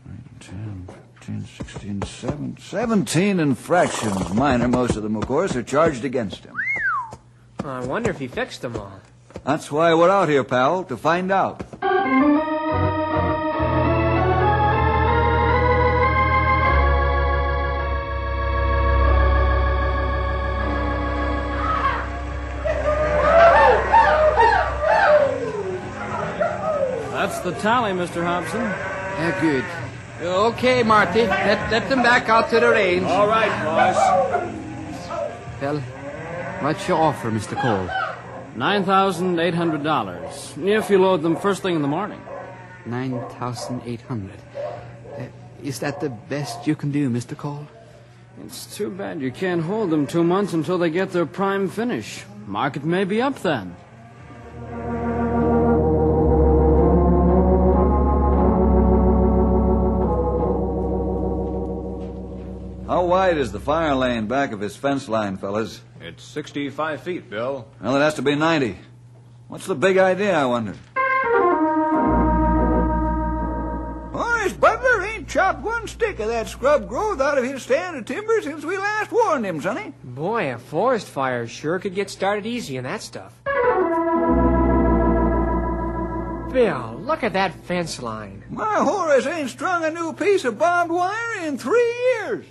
nine, 0.06 0.24
10, 0.40 0.88
15, 1.20 1.46
16, 1.46 2.02
17, 2.02 2.56
17 2.58 3.40
infractions. 3.40 4.32
Minor, 4.34 4.68
most 4.68 4.96
of 4.96 5.02
them, 5.02 5.16
of 5.16 5.26
course, 5.26 5.54
are 5.56 5.62
charged 5.62 6.04
against 6.04 6.44
him. 6.44 6.54
I 7.64 7.80
wonder 7.84 8.10
if 8.10 8.18
he 8.18 8.28
fixed 8.28 8.62
them 8.62 8.76
all. 8.76 9.00
That's 9.44 9.70
why 9.70 9.94
we're 9.94 10.10
out 10.10 10.28
here, 10.28 10.44
pal, 10.44 10.84
to 10.84 10.96
find 10.96 11.30
out. 11.30 11.62
The 27.50 27.58
tally, 27.60 27.92
Mr. 27.92 28.22
Hobson. 28.22 28.60
Yeah, 28.60 29.40
good. 29.40 29.64
Okay, 30.20 30.82
Marty. 30.82 31.26
Let, 31.26 31.70
let 31.70 31.88
them 31.88 32.02
back 32.02 32.28
out 32.28 32.50
to 32.50 32.60
the 32.60 32.68
range. 32.68 33.04
All 33.04 33.26
right, 33.26 33.48
boss. 33.64 33.96
Well, 35.60 35.80
what's 36.60 36.86
your 36.88 36.98
offer, 36.98 37.30
Mr. 37.30 37.58
Cole? 37.60 37.88
$9,800. 38.56 40.66
If 40.66 40.90
you 40.90 40.98
load 40.98 41.22
them 41.22 41.36
first 41.36 41.62
thing 41.62 41.76
in 41.76 41.82
the 41.82 41.88
morning. 41.88 42.20
9,800. 42.86 44.30
Uh, 45.16 45.22
is 45.62 45.78
that 45.80 46.00
the 46.00 46.10
best 46.10 46.66
you 46.66 46.74
can 46.74 46.90
do, 46.90 47.08
Mr. 47.08 47.36
Cole? 47.36 47.68
It's 48.44 48.76
too 48.76 48.90
bad 48.90 49.20
you 49.20 49.32
can't 49.32 49.62
hold 49.62 49.90
them 49.90 50.06
two 50.06 50.22
months 50.22 50.52
until 50.52 50.78
they 50.78 50.90
get 50.90 51.10
their 51.12 51.26
prime 51.26 51.68
finish. 51.68 52.24
Market 52.46 52.84
may 52.84 53.02
be 53.04 53.20
up 53.20 53.42
then. 53.42 53.74
Wide 63.18 63.36
is 63.36 63.50
the 63.50 63.58
fire 63.58 63.96
lane 63.96 64.28
back 64.28 64.52
of 64.52 64.60
his 64.60 64.76
fence 64.76 65.08
line, 65.08 65.36
fellas? 65.36 65.80
It's 66.00 66.22
65 66.22 67.02
feet, 67.02 67.28
Bill. 67.28 67.66
Well, 67.82 67.96
it 67.96 67.98
has 67.98 68.14
to 68.14 68.22
be 68.22 68.36
90. 68.36 68.78
What's 69.48 69.66
the 69.66 69.74
big 69.74 69.98
idea, 69.98 70.38
I 70.38 70.44
wonder? 70.44 70.74
Horace 74.12 74.52
Butler 74.52 75.02
ain't 75.02 75.18
ain't 75.28 75.34
chopped 75.34 75.62
one 75.62 75.86
stick 75.86 76.20
of 76.20 76.28
that 76.28 76.48
scrub 76.48 76.88
growth 76.88 77.20
out 77.20 77.38
of 77.38 77.44
his 77.44 77.62
stand 77.62 77.96
of 77.96 78.04
timber 78.04 78.40
since 78.40 78.64
we 78.64 78.78
last 78.78 79.12
warned 79.12 79.44
him, 79.44 79.60
sonny. 79.60 79.92
Boy, 80.02 80.54
a 80.54 80.58
forest 80.58 81.06
fire 81.08 81.46
sure 81.46 81.78
could 81.78 81.94
get 81.94 82.08
started 82.08 82.46
easy 82.46 82.76
in 82.76 82.84
that 82.84 83.02
stuff. 83.02 83.34
Bill, 86.52 86.98
look 87.00 87.22
at 87.22 87.34
that 87.34 87.54
fence 87.64 88.00
line. 88.00 88.42
My 88.48 88.76
Horace 88.76 89.26
ain't 89.26 89.50
strung 89.50 89.84
a 89.84 89.90
new 89.90 90.12
piece 90.14 90.44
of 90.44 90.58
barbed 90.58 90.90
wire 90.90 91.44
in 91.44 91.58
three 91.58 91.94
years. 92.14 92.46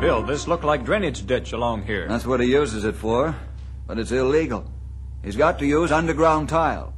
Bill, 0.00 0.22
this 0.22 0.48
looked 0.48 0.64
like 0.64 0.84
drainage 0.86 1.26
ditch 1.26 1.52
along 1.52 1.82
here. 1.84 2.08
That's 2.08 2.24
what 2.24 2.40
he 2.40 2.50
uses 2.50 2.84
it 2.84 2.94
for, 2.96 3.36
but 3.86 3.98
it's 3.98 4.10
illegal. 4.10 4.64
He's 5.22 5.36
got 5.36 5.58
to 5.58 5.66
use 5.66 5.92
underground 5.92 6.48
tile. 6.48 6.94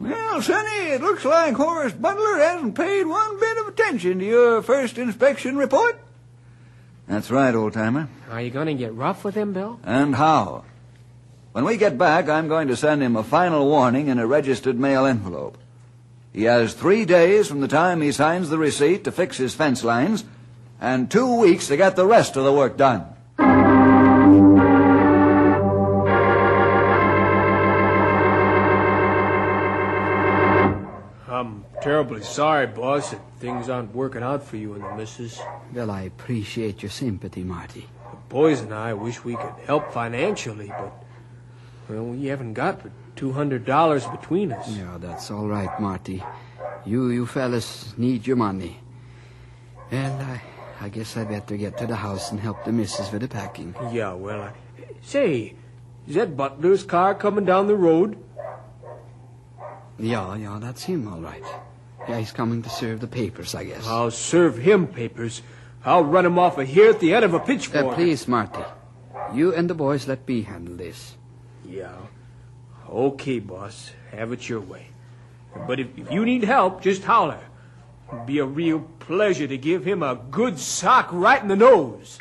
Well, 0.00 0.42
sonny, 0.42 0.90
it 0.90 1.00
looks 1.00 1.24
like 1.24 1.54
Horace 1.54 1.92
Butler 1.92 2.38
hasn't 2.38 2.74
paid 2.74 3.04
one 3.04 3.38
bit 3.38 3.58
of 3.58 3.68
attention 3.68 4.18
to 4.18 4.24
your 4.24 4.62
first 4.62 4.98
inspection 4.98 5.56
report. 5.56 5.96
That's 7.06 7.30
right, 7.30 7.54
old 7.54 7.74
timer. 7.74 8.08
Are 8.30 8.42
you 8.42 8.50
going 8.50 8.66
to 8.66 8.74
get 8.74 8.94
rough 8.94 9.22
with 9.22 9.36
him, 9.36 9.52
Bill? 9.52 9.78
And 9.84 10.16
how? 10.16 10.64
When 11.52 11.64
we 11.64 11.76
get 11.76 11.96
back, 11.96 12.28
I'm 12.28 12.48
going 12.48 12.66
to 12.66 12.76
send 12.76 13.00
him 13.00 13.14
a 13.14 13.22
final 13.22 13.68
warning 13.68 14.08
in 14.08 14.18
a 14.18 14.26
registered 14.26 14.80
mail 14.80 15.06
envelope. 15.06 15.58
He 16.32 16.44
has 16.44 16.72
three 16.72 17.04
days 17.04 17.46
from 17.46 17.60
the 17.60 17.68
time 17.68 18.00
he 18.00 18.10
signs 18.10 18.48
the 18.48 18.56
receipt 18.56 19.04
to 19.04 19.12
fix 19.12 19.36
his 19.36 19.54
fence 19.54 19.84
lines, 19.84 20.24
and 20.80 21.10
two 21.10 21.38
weeks 21.38 21.68
to 21.68 21.76
get 21.76 21.94
the 21.94 22.06
rest 22.06 22.36
of 22.36 22.44
the 22.44 22.52
work 22.52 22.78
done. 22.78 23.04
I'm 31.28 31.66
terribly 31.82 32.22
sorry, 32.22 32.66
boss, 32.66 33.10
that 33.10 33.20
things 33.38 33.68
aren't 33.68 33.94
working 33.94 34.22
out 34.22 34.42
for 34.42 34.56
you 34.56 34.72
and 34.72 34.82
the 34.82 34.94
missus. 34.94 35.38
Well, 35.74 35.90
I 35.90 36.02
appreciate 36.02 36.82
your 36.82 36.90
sympathy, 36.90 37.44
Marty. 37.44 37.86
The 38.10 38.16
boys 38.30 38.60
and 38.60 38.72
I 38.72 38.94
wish 38.94 39.22
we 39.22 39.36
could 39.36 39.54
help 39.66 39.92
financially, 39.92 40.68
but, 40.68 40.94
well, 41.90 42.04
we 42.04 42.26
haven't 42.26 42.54
got 42.54 42.82
but 42.82 42.92
$200 43.16 44.10
between 44.20 44.52
us. 44.52 44.68
Yeah, 44.68 44.96
that's 44.98 45.30
all 45.30 45.46
right, 45.48 45.70
Marty. 45.80 46.22
You 46.84 47.10
you 47.10 47.26
fellas 47.26 47.94
need 47.96 48.26
your 48.26 48.36
money. 48.36 48.78
Well, 49.90 50.20
I, 50.20 50.42
I 50.80 50.88
guess 50.88 51.16
I 51.16 51.24
better 51.24 51.56
get 51.56 51.76
to 51.78 51.86
the 51.86 51.96
house 51.96 52.30
and 52.32 52.40
help 52.40 52.64
the 52.64 52.72
missus 52.72 53.12
with 53.12 53.22
the 53.22 53.28
packing. 53.28 53.74
Yeah, 53.92 54.14
well, 54.14 54.42
I... 54.42 54.52
Say, 55.02 55.54
is 56.08 56.14
that 56.14 56.36
Butler's 56.36 56.82
car 56.84 57.14
coming 57.14 57.44
down 57.44 57.66
the 57.66 57.76
road? 57.76 58.16
Yeah, 59.98 60.34
yeah, 60.36 60.58
that's 60.60 60.82
him, 60.84 61.06
all 61.06 61.20
right. 61.20 61.44
Yeah, 62.08 62.18
he's 62.18 62.32
coming 62.32 62.62
to 62.62 62.70
serve 62.70 63.00
the 63.00 63.06
papers, 63.06 63.54
I 63.54 63.64
guess. 63.64 63.86
I'll 63.86 64.10
serve 64.10 64.56
him 64.58 64.86
papers. 64.88 65.42
I'll 65.84 66.04
run 66.04 66.26
him 66.26 66.38
off 66.38 66.58
of 66.58 66.66
here 66.66 66.90
at 66.90 67.00
the 67.00 67.14
end 67.14 67.24
of 67.24 67.34
a 67.34 67.36
Uh, 67.38 67.44
pitchfork. 67.44 67.94
please, 67.94 68.26
Marty. 68.26 68.64
You 69.34 69.54
and 69.54 69.68
the 69.70 69.74
boys 69.74 70.08
let 70.08 70.26
me 70.26 70.42
handle 70.42 70.76
this. 70.76 71.16
Yeah. 71.64 71.92
Okay, 72.92 73.38
boss. 73.38 73.92
Have 74.10 74.32
it 74.32 74.50
your 74.50 74.60
way. 74.60 74.88
But 75.66 75.80
if, 75.80 75.86
if 75.96 76.12
you 76.12 76.26
need 76.26 76.44
help, 76.44 76.82
just 76.82 77.04
holler. 77.04 77.40
It'd 78.12 78.26
be 78.26 78.38
a 78.38 78.44
real 78.44 78.80
pleasure 78.98 79.46
to 79.46 79.56
give 79.56 79.86
him 79.86 80.02
a 80.02 80.14
good 80.30 80.58
sock 80.58 81.08
right 81.10 81.40
in 81.40 81.48
the 81.48 81.56
nose. 81.56 82.18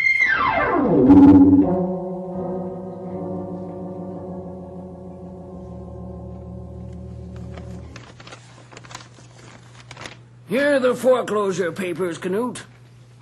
Here 10.47 10.75
are 10.75 10.79
the 10.79 10.95
foreclosure 10.95 11.73
papers, 11.73 12.17
Canute. 12.17 12.63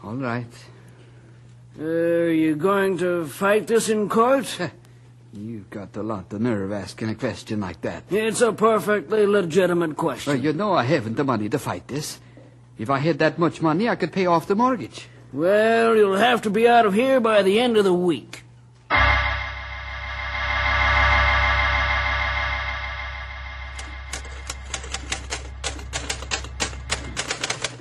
All 0.03 0.13
right. 0.13 0.45
Are 1.79 2.29
you 2.29 2.55
going 2.55 2.99
to 2.99 3.25
fight 3.25 3.65
this 3.65 3.89
in 3.89 4.07
court? 4.07 4.59
You've 5.31 5.69
got 5.69 5.95
a 5.95 6.01
lot 6.01 6.33
of 6.33 6.41
nerve 6.41 6.71
asking 6.71 7.09
a 7.09 7.15
question 7.15 7.59
like 7.59 7.81
that. 7.81 8.03
It's 8.09 8.41
a 8.41 8.51
perfectly 8.51 9.27
legitimate 9.27 9.95
question. 9.95 10.33
Well, 10.33 10.41
you 10.41 10.53
know 10.53 10.73
I 10.73 10.83
haven't 10.83 11.15
the 11.15 11.23
money 11.23 11.47
to 11.49 11.59
fight 11.59 11.87
this. 11.87 12.19
If 12.79 12.89
I 12.89 12.97
had 12.97 13.19
that 13.19 13.37
much 13.37 13.61
money, 13.61 13.87
I 13.87 13.95
could 13.95 14.11
pay 14.11 14.25
off 14.25 14.47
the 14.47 14.55
mortgage. 14.55 15.07
Well, 15.31 15.95
you'll 15.95 16.17
have 16.17 16.41
to 16.43 16.49
be 16.49 16.67
out 16.67 16.87
of 16.87 16.95
here 16.95 17.19
by 17.19 17.43
the 17.43 17.59
end 17.59 17.77
of 17.77 17.83
the 17.83 17.93
week. 17.93 18.43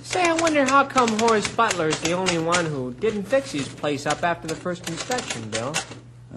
Say, 0.02 0.22
I 0.22 0.34
wonder 0.40 0.66
how 0.66 0.84
come 0.84 1.08
Horace 1.18 1.48
Butler's 1.48 1.98
the 2.00 2.12
only 2.12 2.38
one 2.38 2.66
who 2.66 2.92
didn't 2.92 3.24
fix 3.24 3.52
his 3.52 3.68
place 3.68 4.04
up 4.04 4.22
after 4.22 4.46
the 4.46 4.54
first 4.54 4.88
inspection, 4.90 5.48
Bill. 5.50 5.74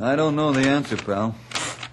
I 0.02 0.16
don't 0.16 0.36
know 0.36 0.52
the 0.52 0.68
answer, 0.68 0.98
pal. 0.98 1.36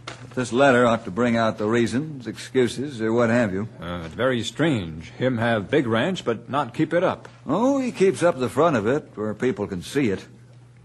But 0.06 0.30
this 0.34 0.50
letter 0.52 0.86
ought 0.86 1.04
to 1.04 1.10
bring 1.10 1.36
out 1.36 1.58
the 1.58 1.66
reasons, 1.66 2.26
excuses, 2.26 3.02
or 3.02 3.12
what 3.12 3.28
have 3.28 3.52
you. 3.52 3.68
Uh, 3.78 4.08
very 4.08 4.42
strange. 4.42 5.10
Him 5.10 5.36
have 5.36 5.70
big 5.70 5.86
ranch, 5.86 6.24
but 6.24 6.48
not 6.48 6.72
keep 6.72 6.94
it 6.94 7.04
up. 7.04 7.28
Oh, 7.46 7.78
he 7.78 7.92
keeps 7.92 8.22
up 8.22 8.38
the 8.38 8.48
front 8.48 8.76
of 8.76 8.86
it 8.86 9.10
where 9.14 9.34
people 9.34 9.66
can 9.66 9.82
see 9.82 10.08
it. 10.08 10.24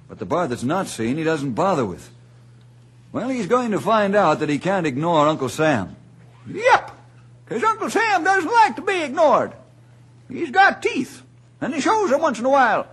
But 0.09 0.19
the 0.19 0.25
part 0.25 0.49
that's 0.49 0.63
not 0.63 0.87
seen, 0.87 1.17
he 1.17 1.23
doesn't 1.23 1.53
bother 1.53 1.85
with. 1.85 2.09
Well, 3.13 3.29
he's 3.29 3.47
going 3.47 3.71
to 3.71 3.79
find 3.79 4.15
out 4.15 4.39
that 4.39 4.49
he 4.49 4.59
can't 4.59 4.85
ignore 4.85 5.27
Uncle 5.27 5.49
Sam. 5.49 5.95
Yep, 6.45 6.91
'cause 7.45 7.63
Uncle 7.63 7.89
Sam 7.89 8.23
doesn't 8.23 8.51
like 8.51 8.75
to 8.75 8.81
be 8.81 9.01
ignored. 9.01 9.53
He's 10.27 10.51
got 10.51 10.81
teeth, 10.83 11.21
and 11.61 11.73
he 11.73 11.79
shows 11.79 12.09
them 12.09 12.21
once 12.21 12.39
in 12.39 12.45
a 12.45 12.49
while. 12.49 12.87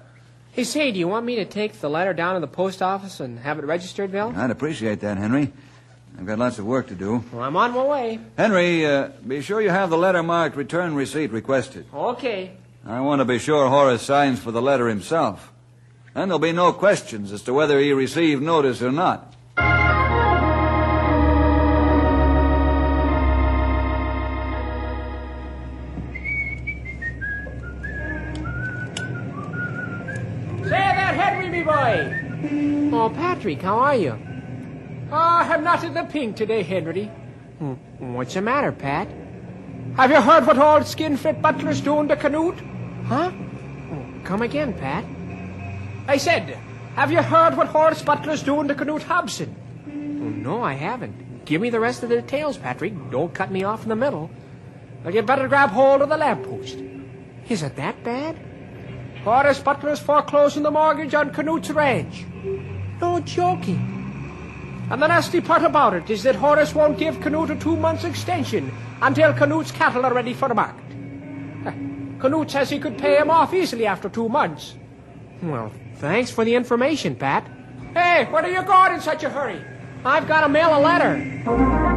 Hey, 0.53 0.65
say, 0.65 0.91
do 0.91 0.99
you 0.99 1.07
want 1.07 1.25
me 1.25 1.37
to 1.37 1.45
take 1.45 1.75
the 1.75 1.89
letter 1.89 2.13
down 2.13 2.35
to 2.35 2.41
the 2.41 2.49
post 2.49 2.83
office 2.83 3.21
and 3.21 3.39
have 3.39 3.61
it 3.61 3.65
registered, 3.65 4.11
Bill? 4.11 4.33
I'd 4.35 4.51
appreciate 4.51 5.01
that, 5.01 5.17
Henry. 5.17 5.53
I've 6.19 6.27
got 6.27 6.41
lots 6.41 6.59
of 6.59 6.67
work 6.67 6.89
to 6.89 6.95
do. 6.97 7.25
Well, 7.33 7.45
I'm 7.45 7.57
on 7.57 7.73
my 7.73 7.85
way. 7.85 8.21
Henry, 8.37 8.85
uh, 8.85 9.11
be 9.27 9.43
sure 9.43 9.61
you 9.61 9.71
have 9.71 9.91
the 9.91 9.97
letter 9.97 10.25
marked 10.25 10.57
return 10.57 10.95
receipt 10.97 11.31
requested. 11.31 11.87
Okay. 11.95 12.51
I 12.85 13.01
want 13.01 13.21
to 13.21 13.25
be 13.25 13.39
sure 13.39 13.69
Horace 13.69 14.03
signs 14.03 14.41
for 14.41 14.51
the 14.51 14.61
letter 14.61 14.89
himself. 14.89 15.53
Then 16.15 16.29
there'll 16.29 16.41
be 16.41 16.53
no 16.53 16.73
questions 16.73 17.31
as 17.31 17.43
to 17.43 17.55
whether 17.55 17.79
he 17.79 17.93
received 17.93 18.43
notice 18.43 18.83
or 18.83 18.91
not. 18.91 19.33
Patrick, 33.41 33.63
how 33.63 33.79
are 33.79 33.97
you? 33.97 34.19
Oh, 35.11 35.17
I'm 35.17 35.65
not 35.65 35.83
in 35.83 35.95
the 35.95 36.03
pink 36.05 36.37
today, 36.37 36.63
Henry. 36.63 37.07
Hmm, 37.59 37.73
What's 38.13 38.35
the 38.35 38.43
matter, 38.43 38.71
Pat? 38.71 39.09
Have 39.97 40.11
you 40.11 40.21
heard 40.21 40.47
what 40.47 40.59
old 40.59 40.83
Skinflint 40.83 41.41
Butler's 41.41 41.81
doing 41.81 42.09
to 42.09 42.17
Canute? 42.17 42.61
Huh? 43.07 43.33
Oh, 43.93 44.05
come 44.25 44.43
again, 44.43 44.75
Pat. 44.75 45.07
I 46.07 46.19
said, 46.19 46.51
have 46.97 47.11
you 47.11 47.23
heard 47.23 47.57
what 47.57 47.69
Horace 47.69 48.03
Butler's 48.03 48.43
doing 48.43 48.69
to 48.69 48.75
Canute 48.75 49.05
Hobson? 49.05 49.57
Oh, 49.87 49.91
no, 50.29 50.63
I 50.63 50.75
haven't. 50.75 51.47
Give 51.47 51.63
me 51.63 51.71
the 51.71 51.81
rest 51.81 52.03
of 52.03 52.11
the 52.11 52.21
details, 52.21 52.59
Patrick. 52.59 52.93
Don't 53.11 53.33
cut 53.33 53.51
me 53.51 53.65
off 53.65 53.85
in 53.85 53.89
the 53.89 53.97
middle. 53.97 54.31
Well, 55.03 55.15
you'd 55.15 55.25
better 55.25 55.49
grab 55.49 55.71
hold 55.71 56.03
of 56.03 56.11
the 56.11 56.19
lamppost. 56.19 56.77
Is 57.49 57.63
it 57.63 57.77
that 57.77 58.05
bad? 58.05 58.37
Horace 59.25 59.61
Butler's 59.61 59.99
foreclosing 59.99 60.63
the 60.63 60.71
mortgage 60.71 61.15
on 61.15 61.33
Canute's 61.33 61.71
ranch. 61.71 62.27
No 63.01 63.21
joking. 63.21 63.87
And 64.91 65.01
the 65.01 65.07
nasty 65.07 65.41
part 65.41 65.63
about 65.63 65.95
it 65.95 66.11
is 66.11 66.23
that 66.25 66.35
Horace 66.35 66.75
won't 66.75 66.99
give 66.99 67.21
Canute 67.21 67.51
a 67.51 67.57
two 67.57 67.77
months 67.77 68.05
extension 68.05 68.73
until 69.01 69.33
Canute's 69.33 69.71
cattle 69.71 70.05
are 70.05 70.13
ready 70.13 70.35
for 70.35 70.49
the 70.49 70.55
market. 70.55 70.85
Canute 72.21 72.51
says 72.51 72.69
he 72.69 72.79
could 72.79 72.99
pay 72.99 73.17
him 73.17 73.31
off 73.31 73.55
easily 73.55 73.87
after 73.87 74.09
two 74.09 74.29
months. 74.29 74.75
Well, 75.43 75.73
thanks 75.97 76.31
for 76.31 76.45
the 76.45 76.55
information, 76.55 77.15
Pat. 77.17 77.49
Hey, 77.95 78.27
where 78.31 78.45
are 78.45 78.51
you 78.51 78.63
going 78.63 78.95
in 78.95 79.01
such 79.01 79.25
a 79.25 79.31
hurry? 79.31 79.65
I've 80.05 80.29
got 80.29 80.43
to 80.43 80.49
mail 80.49 80.77
a 80.77 80.81
letter. 80.81 81.90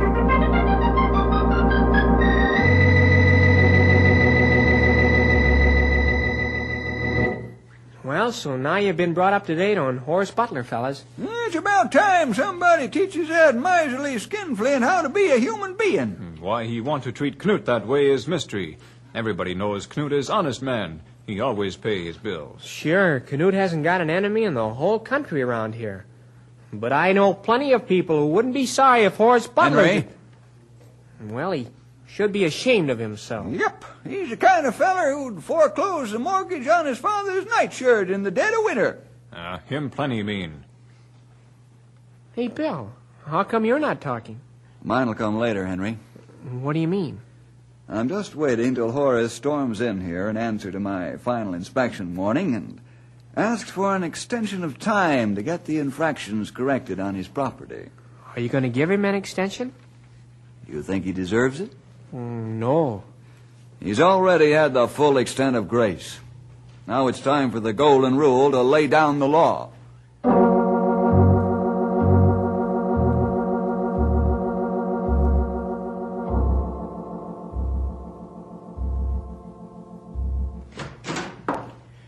Well, 8.13 8.31
so 8.31 8.55
now 8.57 8.75
you've 8.75 8.95
been 8.95 9.15
brought 9.15 9.33
up 9.33 9.47
to 9.47 9.55
date 9.55 9.79
on 9.79 9.97
Horace 9.97 10.29
Butler, 10.29 10.63
fellas. 10.63 11.03
It's 11.17 11.55
about 11.55 11.91
time 11.91 12.35
somebody 12.35 12.87
teaches 12.87 13.27
that 13.29 13.55
miserly 13.55 14.19
skinflint 14.19 14.83
how 14.83 15.01
to 15.01 15.09
be 15.09 15.31
a 15.31 15.39
human 15.39 15.73
being. 15.73 16.11
Hmm, 16.11 16.39
why 16.39 16.65
he 16.65 16.79
want 16.79 17.05
to 17.05 17.11
treat 17.11 17.39
Knut 17.39 17.65
that 17.65 17.87
way 17.87 18.11
is 18.11 18.27
mystery. 18.27 18.77
Everybody 19.15 19.55
knows 19.55 19.87
Knut 19.87 20.11
is 20.11 20.29
honest 20.29 20.61
man. 20.61 21.01
He 21.25 21.39
always 21.39 21.75
pay 21.75 22.05
his 22.05 22.17
bills. 22.17 22.63
Sure, 22.63 23.19
Canute 23.19 23.55
hasn't 23.55 23.83
got 23.83 23.99
an 23.99 24.11
enemy 24.11 24.43
in 24.43 24.53
the 24.53 24.75
whole 24.75 24.99
country 24.99 25.41
around 25.41 25.73
here. 25.73 26.05
But 26.71 26.93
I 26.93 27.13
know 27.13 27.33
plenty 27.33 27.73
of 27.73 27.87
people 27.87 28.19
who 28.19 28.27
wouldn't 28.27 28.53
be 28.53 28.67
sorry 28.67 29.05
if 29.05 29.15
Horace 29.15 29.47
Butler. 29.47 29.85
Henry? 29.85 30.07
Well, 31.19 31.49
he 31.49 31.67
should 32.13 32.31
be 32.31 32.45
ashamed 32.45 32.91
of 32.91 32.99
himself. 32.99 33.47
Yep, 33.49 33.85
he's 34.07 34.29
the 34.29 34.37
kind 34.37 34.67
of 34.67 34.75
feller 34.75 35.13
who'd 35.13 35.43
foreclose 35.43 36.11
the 36.11 36.19
mortgage 36.19 36.67
on 36.67 36.85
his 36.85 36.99
father's 36.99 37.45
nightshirt 37.47 38.11
in 38.11 38.21
the 38.21 38.29
dead 38.29 38.53
of 38.53 38.63
winter. 38.63 38.99
Uh, 39.31 39.57
him 39.65 39.89
plenty 39.89 40.21
mean. 40.21 40.63
Hey, 42.33 42.49
Bill, 42.49 42.91
how 43.25 43.43
come 43.43 43.65
you're 43.65 43.79
not 43.79 43.99
talking? 43.99 44.39
Mine'll 44.83 45.15
come 45.15 45.39
later, 45.39 45.65
Henry. 45.65 45.97
What 46.51 46.73
do 46.73 46.79
you 46.79 46.87
mean? 46.87 47.19
I'm 47.89 48.09
just 48.09 48.35
waiting 48.35 48.75
till 48.75 48.91
Horace 48.91 49.33
storms 49.33 49.81
in 49.81 50.05
here 50.05 50.29
in 50.29 50.37
answer 50.37 50.71
to 50.71 50.79
my 50.79 51.17
final 51.17 51.55
inspection 51.55 52.15
warning 52.15 52.53
and 52.53 52.79
asks 53.35 53.71
for 53.71 53.95
an 53.95 54.03
extension 54.03 54.63
of 54.63 54.77
time 54.77 55.33
to 55.35 55.41
get 55.41 55.65
the 55.65 55.79
infractions 55.79 56.51
corrected 56.51 56.99
on 56.99 57.15
his 57.15 57.27
property. 57.27 57.89
Are 58.35 58.39
you 58.39 58.49
going 58.49 58.63
to 58.63 58.69
give 58.69 58.91
him 58.91 59.03
an 59.03 59.15
extension? 59.15 59.73
You 60.67 60.83
think 60.83 61.05
he 61.05 61.11
deserves 61.11 61.59
it? 61.59 61.73
No. 62.13 63.03
He's 63.79 63.99
already 63.99 64.51
had 64.51 64.75
the 64.75 64.87
full 64.87 65.17
extent 65.17 65.55
of 65.55 65.67
grace. 65.67 66.19
Now 66.85 67.07
it's 67.07 67.19
time 67.19 67.49
for 67.49 67.59
the 67.59 67.73
golden 67.73 68.17
rule 68.17 68.51
to 68.51 68.61
lay 68.61 68.85
down 68.87 69.17
the 69.17 69.27
law. 69.27 69.69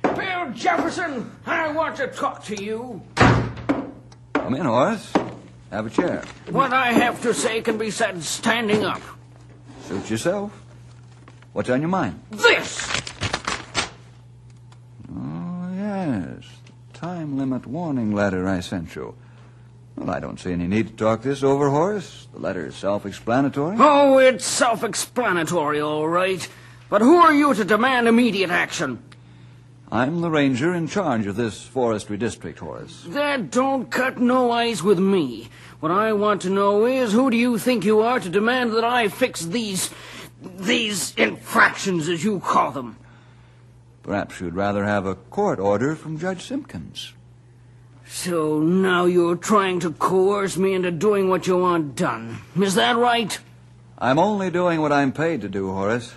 Bill 0.03 0.51
Jefferson, 0.53 1.31
I 1.47 1.71
want 1.71 1.95
to 1.95 2.07
talk 2.07 2.43
to 2.45 2.63
you. 2.63 3.01
Come 3.15 4.53
in, 4.53 4.65
Horace. 4.65 5.11
Have 5.71 5.87
a 5.87 5.89
chair. 5.89 6.23
What 6.51 6.73
I 6.73 6.91
have 6.91 7.23
to 7.23 7.33
say 7.33 7.61
can 7.61 7.79
be 7.79 7.89
said 7.89 8.21
standing 8.23 8.85
up. 8.85 9.01
Suit 9.87 10.09
yourself. 10.09 10.51
What's 11.53 11.69
on 11.69 11.79
your 11.79 11.89
mind? 11.89 12.19
This! 12.31 12.89
Oh, 15.15 15.69
yes. 15.75 16.43
The 16.91 16.99
time 16.99 17.37
limit 17.37 17.67
warning 17.67 18.13
letter 18.13 18.47
I 18.47 18.61
sent 18.61 18.95
you. 18.95 19.15
Well, 19.95 20.09
I 20.09 20.19
don't 20.19 20.39
see 20.39 20.51
any 20.51 20.67
need 20.67 20.87
to 20.87 20.93
talk 20.95 21.21
this 21.21 21.43
over, 21.43 21.69
Horace. 21.69 22.27
The 22.33 22.39
letter 22.39 22.65
is 22.65 22.75
self 22.75 23.05
explanatory. 23.05 23.77
Oh, 23.79 24.17
it's 24.17 24.43
self 24.43 24.83
explanatory, 24.83 25.79
all 25.79 26.07
right. 26.07 26.47
But 26.89 27.01
who 27.01 27.17
are 27.17 27.33
you 27.33 27.53
to 27.53 27.63
demand 27.63 28.07
immediate 28.07 28.49
action? 28.49 29.01
I'm 29.91 30.21
the 30.21 30.31
ranger 30.31 30.73
in 30.73 30.87
charge 30.87 31.27
of 31.27 31.35
this 31.35 31.61
forestry 31.61 32.17
district, 32.17 32.59
Horace. 32.59 33.03
That 33.07 33.51
don't 33.51 33.91
cut 33.91 34.17
no 34.17 34.51
ice 34.51 34.81
with 34.81 34.99
me. 34.99 35.49
What 35.79 35.91
I 35.91 36.13
want 36.13 36.41
to 36.41 36.49
know 36.49 36.85
is 36.85 37.13
who 37.13 37.29
do 37.29 37.37
you 37.37 37.57
think 37.57 37.85
you 37.85 38.01
are 38.01 38.19
to 38.19 38.29
demand 38.29 38.73
that 38.73 38.83
I 38.83 39.07
fix 39.07 39.45
these. 39.45 39.91
these 40.41 41.13
infractions, 41.15 42.09
as 42.09 42.23
you 42.23 42.39
call 42.39 42.71
them? 42.71 42.97
Perhaps 44.03 44.39
you'd 44.39 44.53
rather 44.53 44.85
have 44.85 45.05
a 45.05 45.15
court 45.15 45.59
order 45.59 45.95
from 45.95 46.19
Judge 46.19 46.45
Simpkins. 46.45 47.13
So 48.07 48.59
now 48.59 49.05
you're 49.05 49.35
trying 49.35 49.79
to 49.79 49.91
coerce 49.91 50.57
me 50.57 50.73
into 50.73 50.91
doing 50.91 51.29
what 51.29 51.47
you 51.47 51.57
want 51.57 51.95
done. 51.95 52.39
Is 52.61 52.75
that 52.75 52.95
right? 52.97 53.39
I'm 53.97 54.19
only 54.19 54.51
doing 54.51 54.81
what 54.81 54.91
I'm 54.91 55.11
paid 55.11 55.41
to 55.41 55.49
do, 55.49 55.71
Horace. 55.71 56.13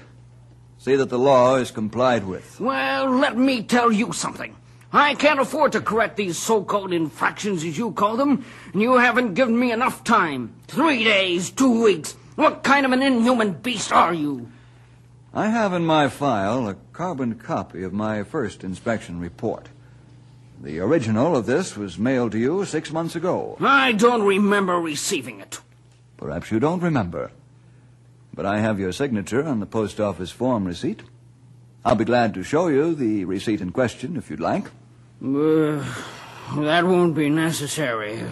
See 0.79 0.95
that 0.97 1.11
the 1.11 1.19
law 1.19 1.57
is 1.57 1.71
complied 1.71 2.25
with. 2.25 2.61
Well, 2.61 3.11
let 3.11 3.37
me 3.37 3.63
tell 3.63 3.91
you 3.91 4.13
something. 4.13 4.55
I 4.93 5.15
can't 5.15 5.41
afford 5.41 5.73
to 5.73 5.81
correct 5.81 6.17
these 6.17 6.39
so-called 6.39 6.93
infractions, 6.93 7.63
as 7.65 7.77
you 7.77 7.93
call 7.93 8.17
them, 8.17 8.45
and 8.73 8.81
you 8.81 8.97
haven't 8.97 9.35
given 9.35 9.59
me 9.59 9.71
enough 9.73 10.03
time. 10.03 10.55
Three 10.67 11.05
days, 11.05 11.51
two 11.51 11.83
weeks. 11.83 12.15
What 12.37 12.63
kind 12.63 12.87
of 12.87 12.93
an 12.93 13.03
inhuman 13.03 13.53
beast 13.53 13.93
are 13.93 14.15
you? 14.15 14.51
I 15.35 15.49
have 15.49 15.73
in 15.75 15.85
my 15.85 16.09
file 16.09 16.69
a 16.69 16.77
carbon 16.93 17.35
copy 17.35 17.83
of 17.83 17.93
my 17.93 18.23
first 18.23 18.65
inspection 18.65 19.21
report. 19.21 19.69
The 20.61 20.81
original 20.81 21.37
of 21.37 21.47
this 21.47 21.77
was 21.77 21.99
mailed 21.99 22.33
to 22.33 22.39
you 22.39 22.65
six 22.65 22.91
months 22.91 23.15
ago. 23.15 23.57
I 23.61 23.93
don't 23.93 24.23
remember 24.23 24.75
receiving 24.77 25.41
it. 25.41 25.61
Perhaps 26.17 26.51
you 26.51 26.61
don't 26.61 26.83
remember. 26.83 27.31
But 28.39 28.47
I 28.47 28.61
have 28.61 28.79
your 28.79 28.93
signature 28.93 29.45
on 29.45 29.59
the 29.59 29.67
post 29.67 29.99
office 29.99 30.31
form 30.31 30.65
receipt. 30.65 31.03
I'll 31.85 31.97
be 31.97 32.05
glad 32.05 32.35
to 32.35 32.45
show 32.45 32.69
you 32.69 32.95
the 32.95 33.25
receipt 33.25 33.61
in 33.61 33.73
question 33.73 34.17
if 34.17 34.31
you'd 34.31 34.39
like. 34.39 34.67
Uh, 35.21 35.85
that 36.55 36.85
won't 36.87 37.17
be 37.17 37.31
necessary. 37.31 38.23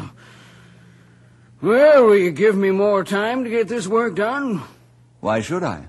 Well, 1.61 2.07
will 2.07 2.19
you 2.19 2.31
give 2.31 2.55
me 2.55 2.71
more 2.71 3.03
time 3.03 3.43
to 3.43 3.51
get 3.51 3.67
this 3.67 3.89
work 3.89 4.15
done? 4.15 4.63
Why 5.19 5.41
should 5.41 5.65
I? 5.65 5.89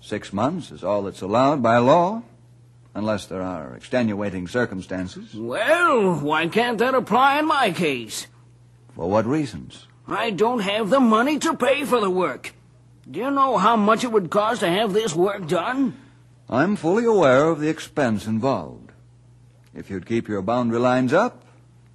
Six 0.00 0.32
months 0.32 0.70
is 0.70 0.82
all 0.82 1.02
that's 1.02 1.20
allowed 1.20 1.62
by 1.62 1.76
law, 1.76 2.22
unless 2.94 3.26
there 3.26 3.42
are 3.42 3.74
extenuating 3.74 4.48
circumstances. 4.48 5.34
Well, 5.34 6.20
why 6.20 6.48
can't 6.48 6.78
that 6.78 6.94
apply 6.94 7.40
in 7.40 7.46
my 7.46 7.70
case? 7.70 8.28
For 8.94 9.10
what 9.10 9.26
reasons? 9.26 9.86
I 10.08 10.30
don't 10.30 10.60
have 10.60 10.88
the 10.88 11.00
money 11.00 11.38
to 11.40 11.54
pay 11.54 11.84
for 11.84 12.00
the 12.00 12.08
work. 12.08 12.55
Do 13.08 13.20
you 13.20 13.30
know 13.30 13.56
how 13.56 13.76
much 13.76 14.02
it 14.02 14.10
would 14.10 14.30
cost 14.30 14.60
to 14.60 14.68
have 14.68 14.92
this 14.92 15.14
work 15.14 15.46
done? 15.46 15.96
I'm 16.48 16.74
fully 16.74 17.04
aware 17.04 17.44
of 17.44 17.60
the 17.60 17.68
expense 17.68 18.26
involved. 18.26 18.90
If 19.74 19.90
you'd 19.90 20.06
keep 20.06 20.26
your 20.26 20.42
boundary 20.42 20.80
lines 20.80 21.12
up, 21.12 21.44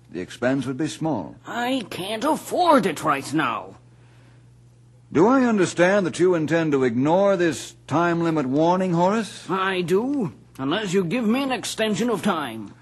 the 0.09 0.21
expense 0.21 0.65
would 0.65 0.77
be 0.77 0.87
small. 0.87 1.35
I 1.45 1.85
can't 1.89 2.23
afford 2.23 2.85
it 2.85 3.03
right 3.03 3.33
now. 3.33 3.75
Do 5.11 5.27
I 5.27 5.43
understand 5.43 6.05
that 6.05 6.19
you 6.19 6.35
intend 6.35 6.71
to 6.71 6.85
ignore 6.85 7.35
this 7.35 7.75
time 7.87 8.21
limit 8.21 8.45
warning, 8.45 8.93
Horace? 8.93 9.49
I 9.49 9.81
do, 9.81 10.33
unless 10.57 10.93
you 10.93 11.03
give 11.03 11.25
me 11.25 11.43
an 11.43 11.51
extension 11.51 12.09
of 12.09 12.21
time. 12.23 12.73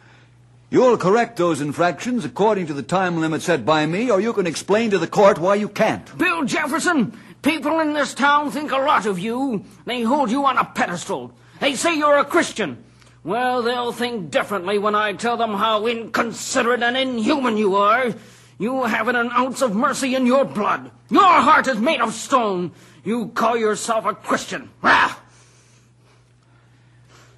You'll 0.69 0.97
correct 0.97 1.37
those 1.37 1.61
infractions 1.61 2.25
according 2.25 2.67
to 2.67 2.73
the 2.73 2.83
time 2.83 3.19
limit 3.19 3.41
set 3.41 3.65
by 3.65 3.87
me, 3.87 4.11
or 4.11 4.21
you 4.21 4.33
can 4.33 4.45
explain 4.45 4.91
to 4.91 4.99
the 4.99 5.07
court 5.07 5.39
why 5.39 5.55
you 5.55 5.67
can't. 5.67 6.15
Bill 6.15 6.45
Jefferson, 6.45 7.17
people 7.41 7.79
in 7.79 7.93
this 7.93 8.13
town 8.13 8.51
think 8.51 8.71
a 8.71 8.77
lot 8.77 9.05
of 9.05 9.19
you. 9.19 9.65
They 9.85 10.01
hold 10.03 10.31
you 10.31 10.45
on 10.45 10.57
a 10.57 10.65
pedestal. 10.65 11.33
They 11.59 11.75
say 11.75 11.97
you're 11.97 12.17
a 12.17 12.25
Christian. 12.25 12.83
Well, 13.23 13.61
they'll 13.61 13.91
think 13.91 14.31
differently 14.31 14.77
when 14.77 14.95
I 14.95 15.13
tell 15.13 15.37
them 15.37 15.53
how 15.53 15.85
inconsiderate 15.87 16.81
and 16.81 16.95
inhuman 16.95 17.57
you 17.57 17.75
are. 17.75 18.13
You 18.57 18.83
haven't 18.83 19.15
an 19.15 19.31
ounce 19.31 19.61
of 19.61 19.75
mercy 19.75 20.15
in 20.15 20.25
your 20.25 20.45
blood. 20.45 20.91
Your 21.09 21.23
heart 21.23 21.67
is 21.67 21.77
made 21.77 22.01
of 22.01 22.13
stone. 22.13 22.71
You 23.03 23.27
call 23.29 23.57
yourself 23.57 24.05
a 24.05 24.13
Christian. 24.13 24.69
Ah! 24.83 25.21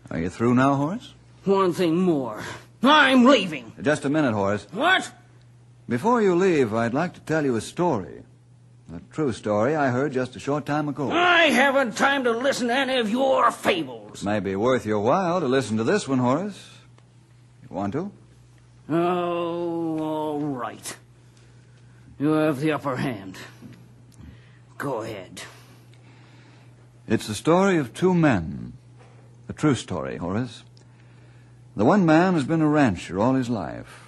Are 0.10 0.20
you 0.20 0.30
through 0.30 0.56
now, 0.56 0.76
Horace? 0.76 1.14
One 1.46 1.74
thing 1.74 1.98
more. 1.98 2.44
I'm 2.84 3.26
leaving. 3.26 3.72
Just 3.82 4.06
a 4.06 4.10
minute, 4.10 4.34
Horace. 4.34 4.68
What? 4.72 5.12
Before 5.88 6.22
you 6.22 6.36
leave, 6.36 6.74
I'd 6.74 6.94
like 6.94 7.14
to 7.14 7.20
tell 7.22 7.46
you 7.46 7.56
a 7.56 7.62
story. 7.62 8.24
A 8.94 9.00
true 9.14 9.32
story 9.32 9.74
I 9.74 9.88
heard 9.88 10.12
just 10.12 10.36
a 10.36 10.40
short 10.40 10.66
time 10.66 10.90
ago. 10.90 11.10
I 11.12 11.44
haven't 11.44 11.96
time 11.96 12.26
to 12.26 12.32
listen 12.32 12.68
to 12.68 12.76
any 12.76 12.98
of 12.98 13.10
your 13.10 13.50
fables. 13.50 14.22
It 14.22 14.26
may 14.26 14.42
be 14.42 14.58
worth 14.58 14.86
your 14.86 15.00
while 15.00 15.40
to 15.40 15.48
listen 15.48 15.78
to 15.78 15.86
this 15.86 16.10
one, 16.10 16.20
Horace. 16.20 16.78
You 17.64 17.74
want 17.74 17.94
to? 17.94 18.12
Oh, 18.90 19.98
all 20.00 20.40
right. 20.42 20.98
You 22.20 22.34
have 22.34 22.60
the 22.60 22.74
upper 22.74 22.98
hand. 22.98 23.38
Go 24.78 25.04
ahead. 25.04 25.42
It's 27.08 27.28
the 27.28 27.36
story 27.36 27.78
of 27.78 27.94
two 27.94 28.14
men. 28.14 28.74
A 29.48 29.54
true 29.54 29.76
story, 29.76 30.18
Horace. 30.18 30.64
The 31.78 31.86
one 31.86 32.06
man 32.06 32.34
has 32.34 32.44
been 32.44 32.62
a 32.62 32.68
rancher 32.68 33.20
all 33.20 33.36
his 33.36 33.50
life. 33.50 34.04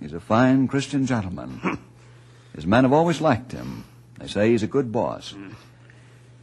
He's 0.00 0.12
a 0.12 0.20
fine 0.20 0.68
Christian 0.68 1.06
gentleman. 1.06 1.80
his 2.54 2.66
men 2.66 2.84
have 2.84 2.92
always 2.92 3.20
liked 3.20 3.50
him. 3.50 3.84
They 4.18 4.26
say 4.26 4.50
he's 4.50 4.62
a 4.62 4.68
good 4.68 4.90
boss. 4.90 5.34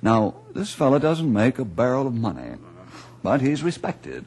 Now, 0.02 0.36
this 0.54 0.74
fellow 0.74 1.00
doesn't 1.00 1.32
make 1.32 1.60
a 1.60 1.66
barrel 1.66 2.08
of 2.08 2.14
money, 2.14 2.56
but 3.24 3.42
he's 3.42 3.64
respected. 3.64 4.26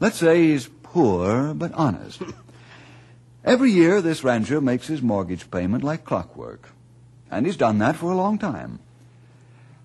Let's 0.00 0.18
say 0.18 0.48
he's 0.48 0.68
poor 0.82 1.54
but 1.54 1.72
honest. 1.72 2.22
Every 3.44 3.70
year, 3.70 4.02
this 4.02 4.24
rancher 4.24 4.60
makes 4.60 4.88
his 4.88 5.00
mortgage 5.00 5.50
payment 5.50 5.84
like 5.84 6.04
clockwork, 6.04 6.70
and 7.30 7.46
he's 7.46 7.56
done 7.56 7.78
that 7.78 7.96
for 7.96 8.10
a 8.10 8.16
long 8.16 8.38
time. 8.38 8.80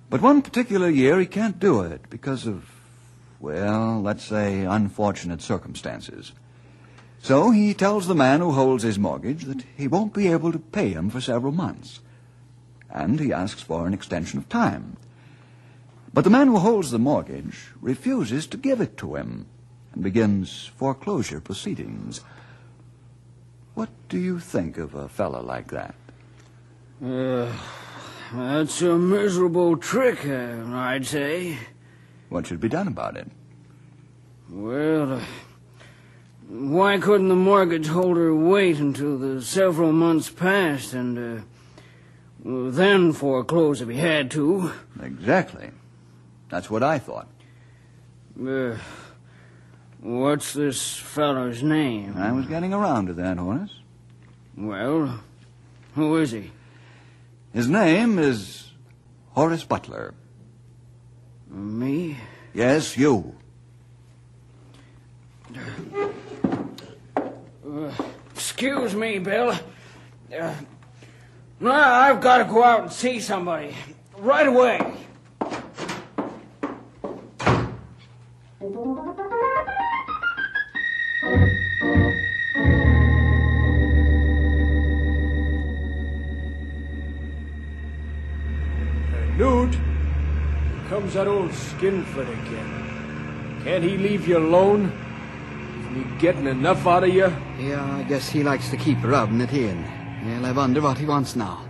But 0.10 0.22
one 0.22 0.42
particular 0.42 0.90
year, 0.90 1.20
he 1.20 1.26
can't 1.26 1.60
do 1.60 1.82
it 1.82 2.10
because 2.10 2.48
of, 2.48 2.70
well, 3.40 4.02
let's 4.02 4.26
say 4.26 4.66
unfortunate 4.66 5.42
circumstances. 5.42 6.34
So 7.22 7.52
he 7.52 7.76
tells 7.76 8.08
the 8.08 8.16
man 8.16 8.40
who 8.40 8.52
holds 8.52 8.84
his 8.84 8.98
mortgage 8.98 9.46
that 9.46 9.64
he 9.78 9.88
won't 9.88 10.14
be 10.14 10.28
able 10.28 10.52
to 10.52 10.60
pay 10.60 10.90
him 10.90 11.12
for 11.12 11.22
several 11.22 11.54
months 11.54 12.00
and 12.94 13.20
he 13.20 13.34
asks 13.34 13.62
for 13.62 13.88
an 13.88 13.94
extension 13.94 14.40
of 14.40 14.50
time. 14.50 14.98
But 16.14 16.24
the 16.24 16.30
man 16.30 16.48
who 16.48 16.58
holds 16.58 16.92
the 16.92 17.00
mortgage 17.00 17.70
refuses 17.80 18.46
to 18.48 18.58
give 18.58 18.82
it 18.82 18.98
to 18.98 19.16
him 19.16 19.46
and 19.94 20.04
begins 20.04 20.70
foreclosure 20.76 21.40
proceedings. 21.40 22.22
What 23.74 23.90
do 24.10 24.18
you 24.18 24.40
think 24.40 24.78
of 24.78 24.94
a 24.94 25.08
fellow 25.08 25.42
like 25.42 25.72
that? 25.72 25.96
Uh, 27.04 27.52
that's 28.34 28.82
a 28.82 28.98
miserable 28.98 29.78
trick, 29.78 30.26
uh, 30.26 30.66
I'd 30.74 31.06
say. 31.06 31.58
What 32.30 32.48
should 32.48 32.60
be 32.60 32.70
done 32.70 32.88
about 32.88 33.18
it? 33.18 33.28
Well, 34.50 35.14
uh, 35.14 35.22
why 36.48 36.98
couldn't 36.98 37.30
the 37.30 37.36
mortgage 37.36 37.88
holder 37.88 38.36
wait 38.36 38.78
until 38.78 39.18
the 39.18 39.42
several 39.42 39.94
months 39.94 40.30
passed 40.30 40.94
and 40.94 41.40
uh, 41.40 41.42
then 42.44 43.14
foreclose 43.14 43.82
if 43.82 43.90
he 43.90 43.98
had 43.98 44.32
to? 44.32 44.72
Exactly. 45.02 45.72
That's 46.50 46.70
what 46.70 46.84
I 46.84 47.00
thought. 47.00 47.28
Uh, 48.40 48.76
what's 50.00 50.54
this 50.54 50.98
fellow's 50.98 51.62
name? 51.64 52.16
I 52.18 52.32
was 52.32 52.46
getting 52.48 52.74
around 52.74 53.08
to 53.08 53.14
that, 53.14 53.38
Horace. 53.38 53.80
Well, 54.58 55.22
who 55.96 56.18
is 56.18 56.32
he? 56.32 56.52
His 57.54 57.68
name 57.68 58.18
is 58.20 58.72
Horace 59.32 59.64
Butler. 59.64 60.14
Me? 61.50 62.18
Yes, 62.54 62.98
you. 62.98 63.36
Excuse 68.34 68.96
me, 68.96 69.20
Bill. 69.20 69.54
Uh, 70.38 70.54
no, 71.62 71.72
I've 71.72 72.22
got 72.22 72.40
to 72.40 72.46
go 72.46 72.64
out 72.64 72.82
and 72.82 72.92
see 72.92 73.20
somebody. 73.20 73.76
Right 74.18 74.48
away. 74.48 74.80
Newt, 89.38 89.74
here 89.74 90.90
comes 90.90 91.14
that 91.14 91.28
old 91.28 91.54
skinflint 91.54 92.30
again. 92.30 93.62
Can't 93.64 93.84
he 93.84 93.98
leave 93.98 94.28
you 94.28 94.38
alone? 94.38 94.92
Isn't 95.80 95.96
he 95.96 96.20
getting 96.20 96.48
enough 96.48 96.88
out 96.88 97.04
of 97.04 97.14
you? 97.14 97.32
Yeah, 97.60 97.98
I 97.98 98.04
guess 98.04 98.30
he 98.30 98.42
likes 98.42 98.70
to 98.72 98.78
keep 98.78 99.04
rubbing 99.04 99.42
it 99.42 99.54
in. 99.54 100.01
Well, 100.24 100.46
I 100.46 100.52
wonder 100.52 100.82
what 100.82 100.98
he 100.98 101.06
wants 101.06 101.36
now. 101.36 101.62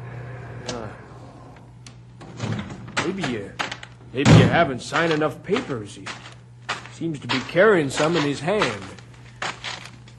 Maybe 3.05 3.23
you, 3.23 3.51
maybe 4.13 4.31
you 4.31 4.43
haven't 4.43 4.81
signed 4.81 5.11
enough 5.11 5.41
papers. 5.43 5.95
He 5.95 6.05
seems 6.93 7.19
to 7.19 7.27
be 7.27 7.39
carrying 7.47 7.89
some 7.89 8.15
in 8.15 8.23
his 8.23 8.39
hand. 8.41 8.83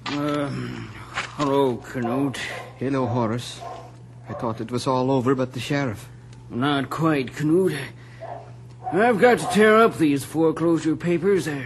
Um, 0.08 0.90
hello, 1.36 1.76
Canute. 1.76 2.40
Hello, 2.78 3.06
Horace. 3.06 3.60
I 4.28 4.32
thought 4.32 4.60
it 4.60 4.70
was 4.70 4.86
all 4.86 5.10
over 5.10 5.34
but 5.34 5.52
the 5.52 5.60
sheriff. 5.60 6.08
Not 6.50 6.90
quite, 6.90 7.34
Canute. 7.34 7.78
I've 8.92 9.18
got 9.20 9.38
to 9.38 9.46
tear 9.46 9.78
up 9.78 9.96
these 9.96 10.24
foreclosure 10.24 10.96
papers. 10.96 11.44
They, 11.46 11.64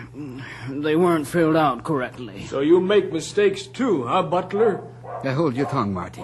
they 0.69 0.97
weren't 0.97 1.27
filled 1.27 1.57
out 1.57 1.83
correctly. 1.83 2.47
So 2.47 2.61
you 2.61 2.81
make 2.81 3.13
mistakes 3.13 3.67
too, 3.67 4.05
huh, 4.05 4.25
Butler? 4.25 4.83
Uh, 5.25 5.33
hold 5.33 5.57
your 5.57 5.67
tongue, 5.67 5.93
Marty. 5.93 6.23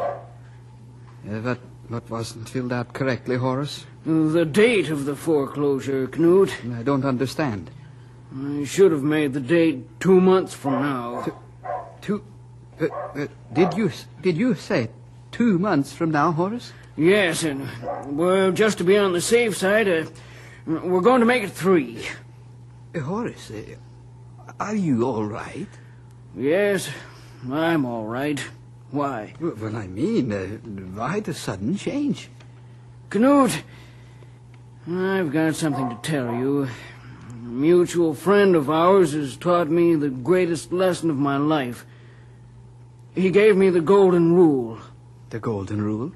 Uh, 1.29 1.41
what, 1.41 1.59
what 1.89 2.11
wasn't 2.11 2.49
filled 2.49 2.73
out 2.73 2.93
correctly, 2.93 3.37
Horace? 3.37 3.87
The 4.05 4.45
date 4.45 4.91
of 4.91 5.05
the 5.05 5.15
foreclosure, 5.15 6.07
Canute. 6.09 6.53
I 6.77 6.83
don't 6.83 7.05
understand. 7.05 7.71
I 8.37 8.65
should 8.65 8.93
have 8.93 9.03
made 9.03 9.33
the 9.33 9.41
date 9.41 10.01
two 10.01 10.21
months 10.21 10.55
from 10.55 10.83
now. 10.83 11.27
Two. 12.01 12.25
Uh, 12.81 12.87
uh, 13.15 13.27
did 13.53 13.75
you 13.75 13.91
did 14.23 14.37
you 14.37 14.55
say 14.55 14.89
two 15.31 15.59
months 15.59 15.93
from 15.93 16.11
now, 16.11 16.33
Horace? 16.33 16.73
Yes, 16.97 17.43
and, 17.43 17.69
well, 18.07 18.51
just 18.53 18.79
to 18.79 18.85
be 18.85 18.99
on 18.99 19.13
the 19.13 19.21
safe 19.21 19.57
side, 19.57 19.89
uh, 19.89 20.07
we're 20.67 21.01
going 21.01 21.21
to 21.21 21.27
make 21.27 21.43
it 21.43 21.53
three. 21.53 22.07
Uh, 22.95 23.01
Horace, 23.01 23.51
uh, 23.51 24.53
are 24.59 24.75
you 24.75 25.05
all 25.05 25.25
right? 25.25 25.69
Yes, 26.37 26.91
I'm 27.51 27.85
all 27.85 28.07
right. 28.07 28.43
Why? 28.92 29.33
Well, 29.40 29.74
I 29.74 29.87
mean, 29.87 30.33
uh, 30.33 30.46
why 30.94 31.20
the 31.20 31.33
sudden 31.33 31.78
change? 31.78 32.28
Canute, 33.09 33.62
I've 34.87 35.33
got 35.33 35.55
something 35.57 35.88
to 35.88 35.98
tell 36.02 36.35
you. 36.35 36.64
A 36.64 36.68
mutual 37.35 38.12
friend 38.12 38.55
of 38.55 38.68
ours 38.68 39.12
has 39.12 39.38
taught 39.38 39.70
me 39.70 39.94
the 39.94 40.11
greatest 40.11 40.72
lesson 40.72 41.09
of 41.09 41.16
my 41.16 41.38
life. 41.38 41.87
He 43.14 43.31
gave 43.31 43.57
me 43.57 43.70
the 43.70 43.81
golden 43.81 44.35
rule. 44.35 44.78
The 45.31 45.40
golden 45.40 45.81
rule? 45.81 46.12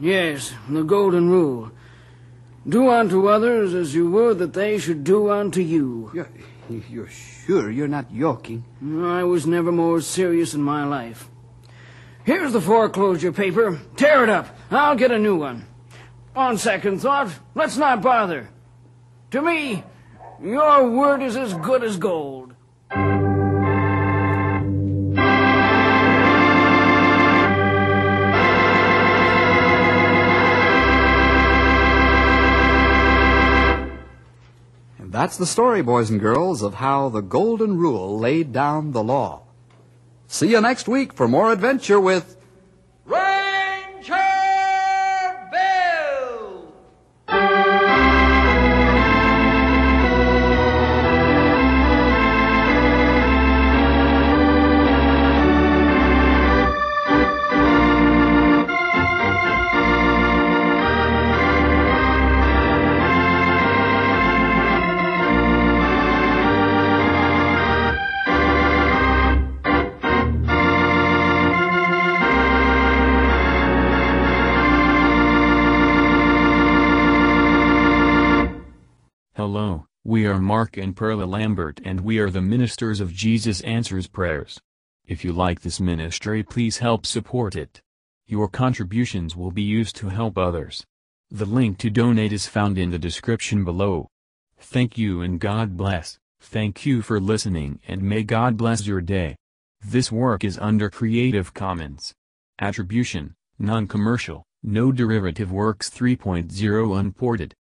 Yes, 0.00 0.52
the 0.68 0.82
golden 0.82 1.30
rule. 1.30 1.70
Do 2.68 2.90
unto 2.90 3.28
others 3.28 3.74
as 3.74 3.94
you 3.94 4.10
would 4.10 4.38
that 4.38 4.54
they 4.54 4.78
should 4.78 5.04
do 5.04 5.30
unto 5.30 5.60
you. 5.60 6.10
You're, 6.12 6.28
you're 6.90 7.08
sure 7.08 7.70
you're 7.70 7.86
not 7.86 8.10
yoking? 8.10 8.64
I 8.82 9.22
was 9.22 9.46
never 9.46 9.70
more 9.70 10.00
serious 10.00 10.52
in 10.52 10.62
my 10.62 10.84
life. 10.84 11.28
Here's 12.28 12.52
the 12.52 12.60
foreclosure 12.60 13.32
paper. 13.32 13.80
Tear 13.96 14.22
it 14.22 14.28
up. 14.28 14.54
I'll 14.70 14.96
get 14.96 15.10
a 15.10 15.18
new 15.18 15.36
one. 15.36 15.64
On 16.36 16.58
second 16.58 17.00
thought, 17.00 17.32
let's 17.54 17.78
not 17.78 18.02
bother. 18.02 18.50
To 19.30 19.40
me, 19.40 19.82
your 20.38 20.90
word 20.90 21.22
is 21.22 21.38
as 21.38 21.54
good 21.54 21.82
as 21.82 21.96
gold. 21.96 22.54
And 34.98 35.10
that's 35.10 35.38
the 35.38 35.46
story, 35.46 35.80
boys 35.80 36.10
and 36.10 36.20
girls, 36.20 36.60
of 36.60 36.74
how 36.74 37.08
the 37.08 37.22
golden 37.22 37.78
rule 37.78 38.18
laid 38.18 38.52
down 38.52 38.92
the 38.92 39.02
law. 39.02 39.47
See 40.30 40.48
you 40.50 40.60
next 40.60 40.88
week 40.88 41.14
for 41.14 41.26
more 41.26 41.50
adventure 41.50 41.98
with 41.98 42.36
we 80.18 80.26
are 80.26 80.40
Mark 80.40 80.76
and 80.76 80.96
Perla 80.96 81.26
Lambert 81.26 81.80
and 81.84 82.00
we 82.00 82.18
are 82.18 82.28
the 82.28 82.42
ministers 82.42 82.98
of 82.98 83.14
Jesus 83.14 83.60
Answers 83.60 84.08
Prayers. 84.08 84.60
If 85.06 85.22
you 85.24 85.32
like 85.32 85.60
this 85.60 85.78
ministry 85.78 86.42
please 86.42 86.78
help 86.78 87.06
support 87.06 87.54
it. 87.54 87.80
Your 88.26 88.48
contributions 88.48 89.36
will 89.36 89.52
be 89.52 89.62
used 89.62 89.94
to 89.94 90.08
help 90.08 90.36
others. 90.36 90.84
The 91.30 91.44
link 91.44 91.78
to 91.78 91.88
donate 91.88 92.32
is 92.32 92.48
found 92.48 92.78
in 92.78 92.90
the 92.90 92.98
description 92.98 93.64
below. 93.64 94.08
Thank 94.58 94.98
you 94.98 95.22
and 95.22 95.38
God 95.38 95.76
bless. 95.76 96.18
Thank 96.40 96.84
you 96.84 97.00
for 97.00 97.20
listening 97.20 97.78
and 97.86 98.02
may 98.02 98.24
God 98.24 98.56
bless 98.56 98.88
your 98.88 99.00
day. 99.00 99.36
This 99.84 100.10
work 100.10 100.42
is 100.42 100.58
under 100.58 100.90
Creative 100.90 101.54
Commons. 101.54 102.12
Attribution, 102.58 103.36
non-commercial, 103.60 104.42
no 104.64 104.90
derivative 104.90 105.52
works 105.52 105.88
3.0 105.88 106.98
unported. 106.98 107.54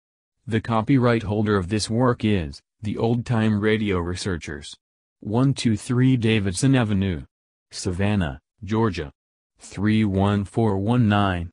The 0.49 0.61
copyright 0.61 1.23
holder 1.23 1.57
of 1.57 1.67
this 1.67 1.89
work 1.89 2.23
is, 2.23 2.61
the 2.81 2.95
Old 2.97 3.25
Time 3.25 3.59
Radio 3.59 3.97
Researchers. 3.97 4.77
123 5.19 6.15
Davidson 6.15 6.73
Avenue. 6.73 7.23
Savannah, 7.69 8.39
Georgia. 8.63 9.11
31419. 9.59 11.51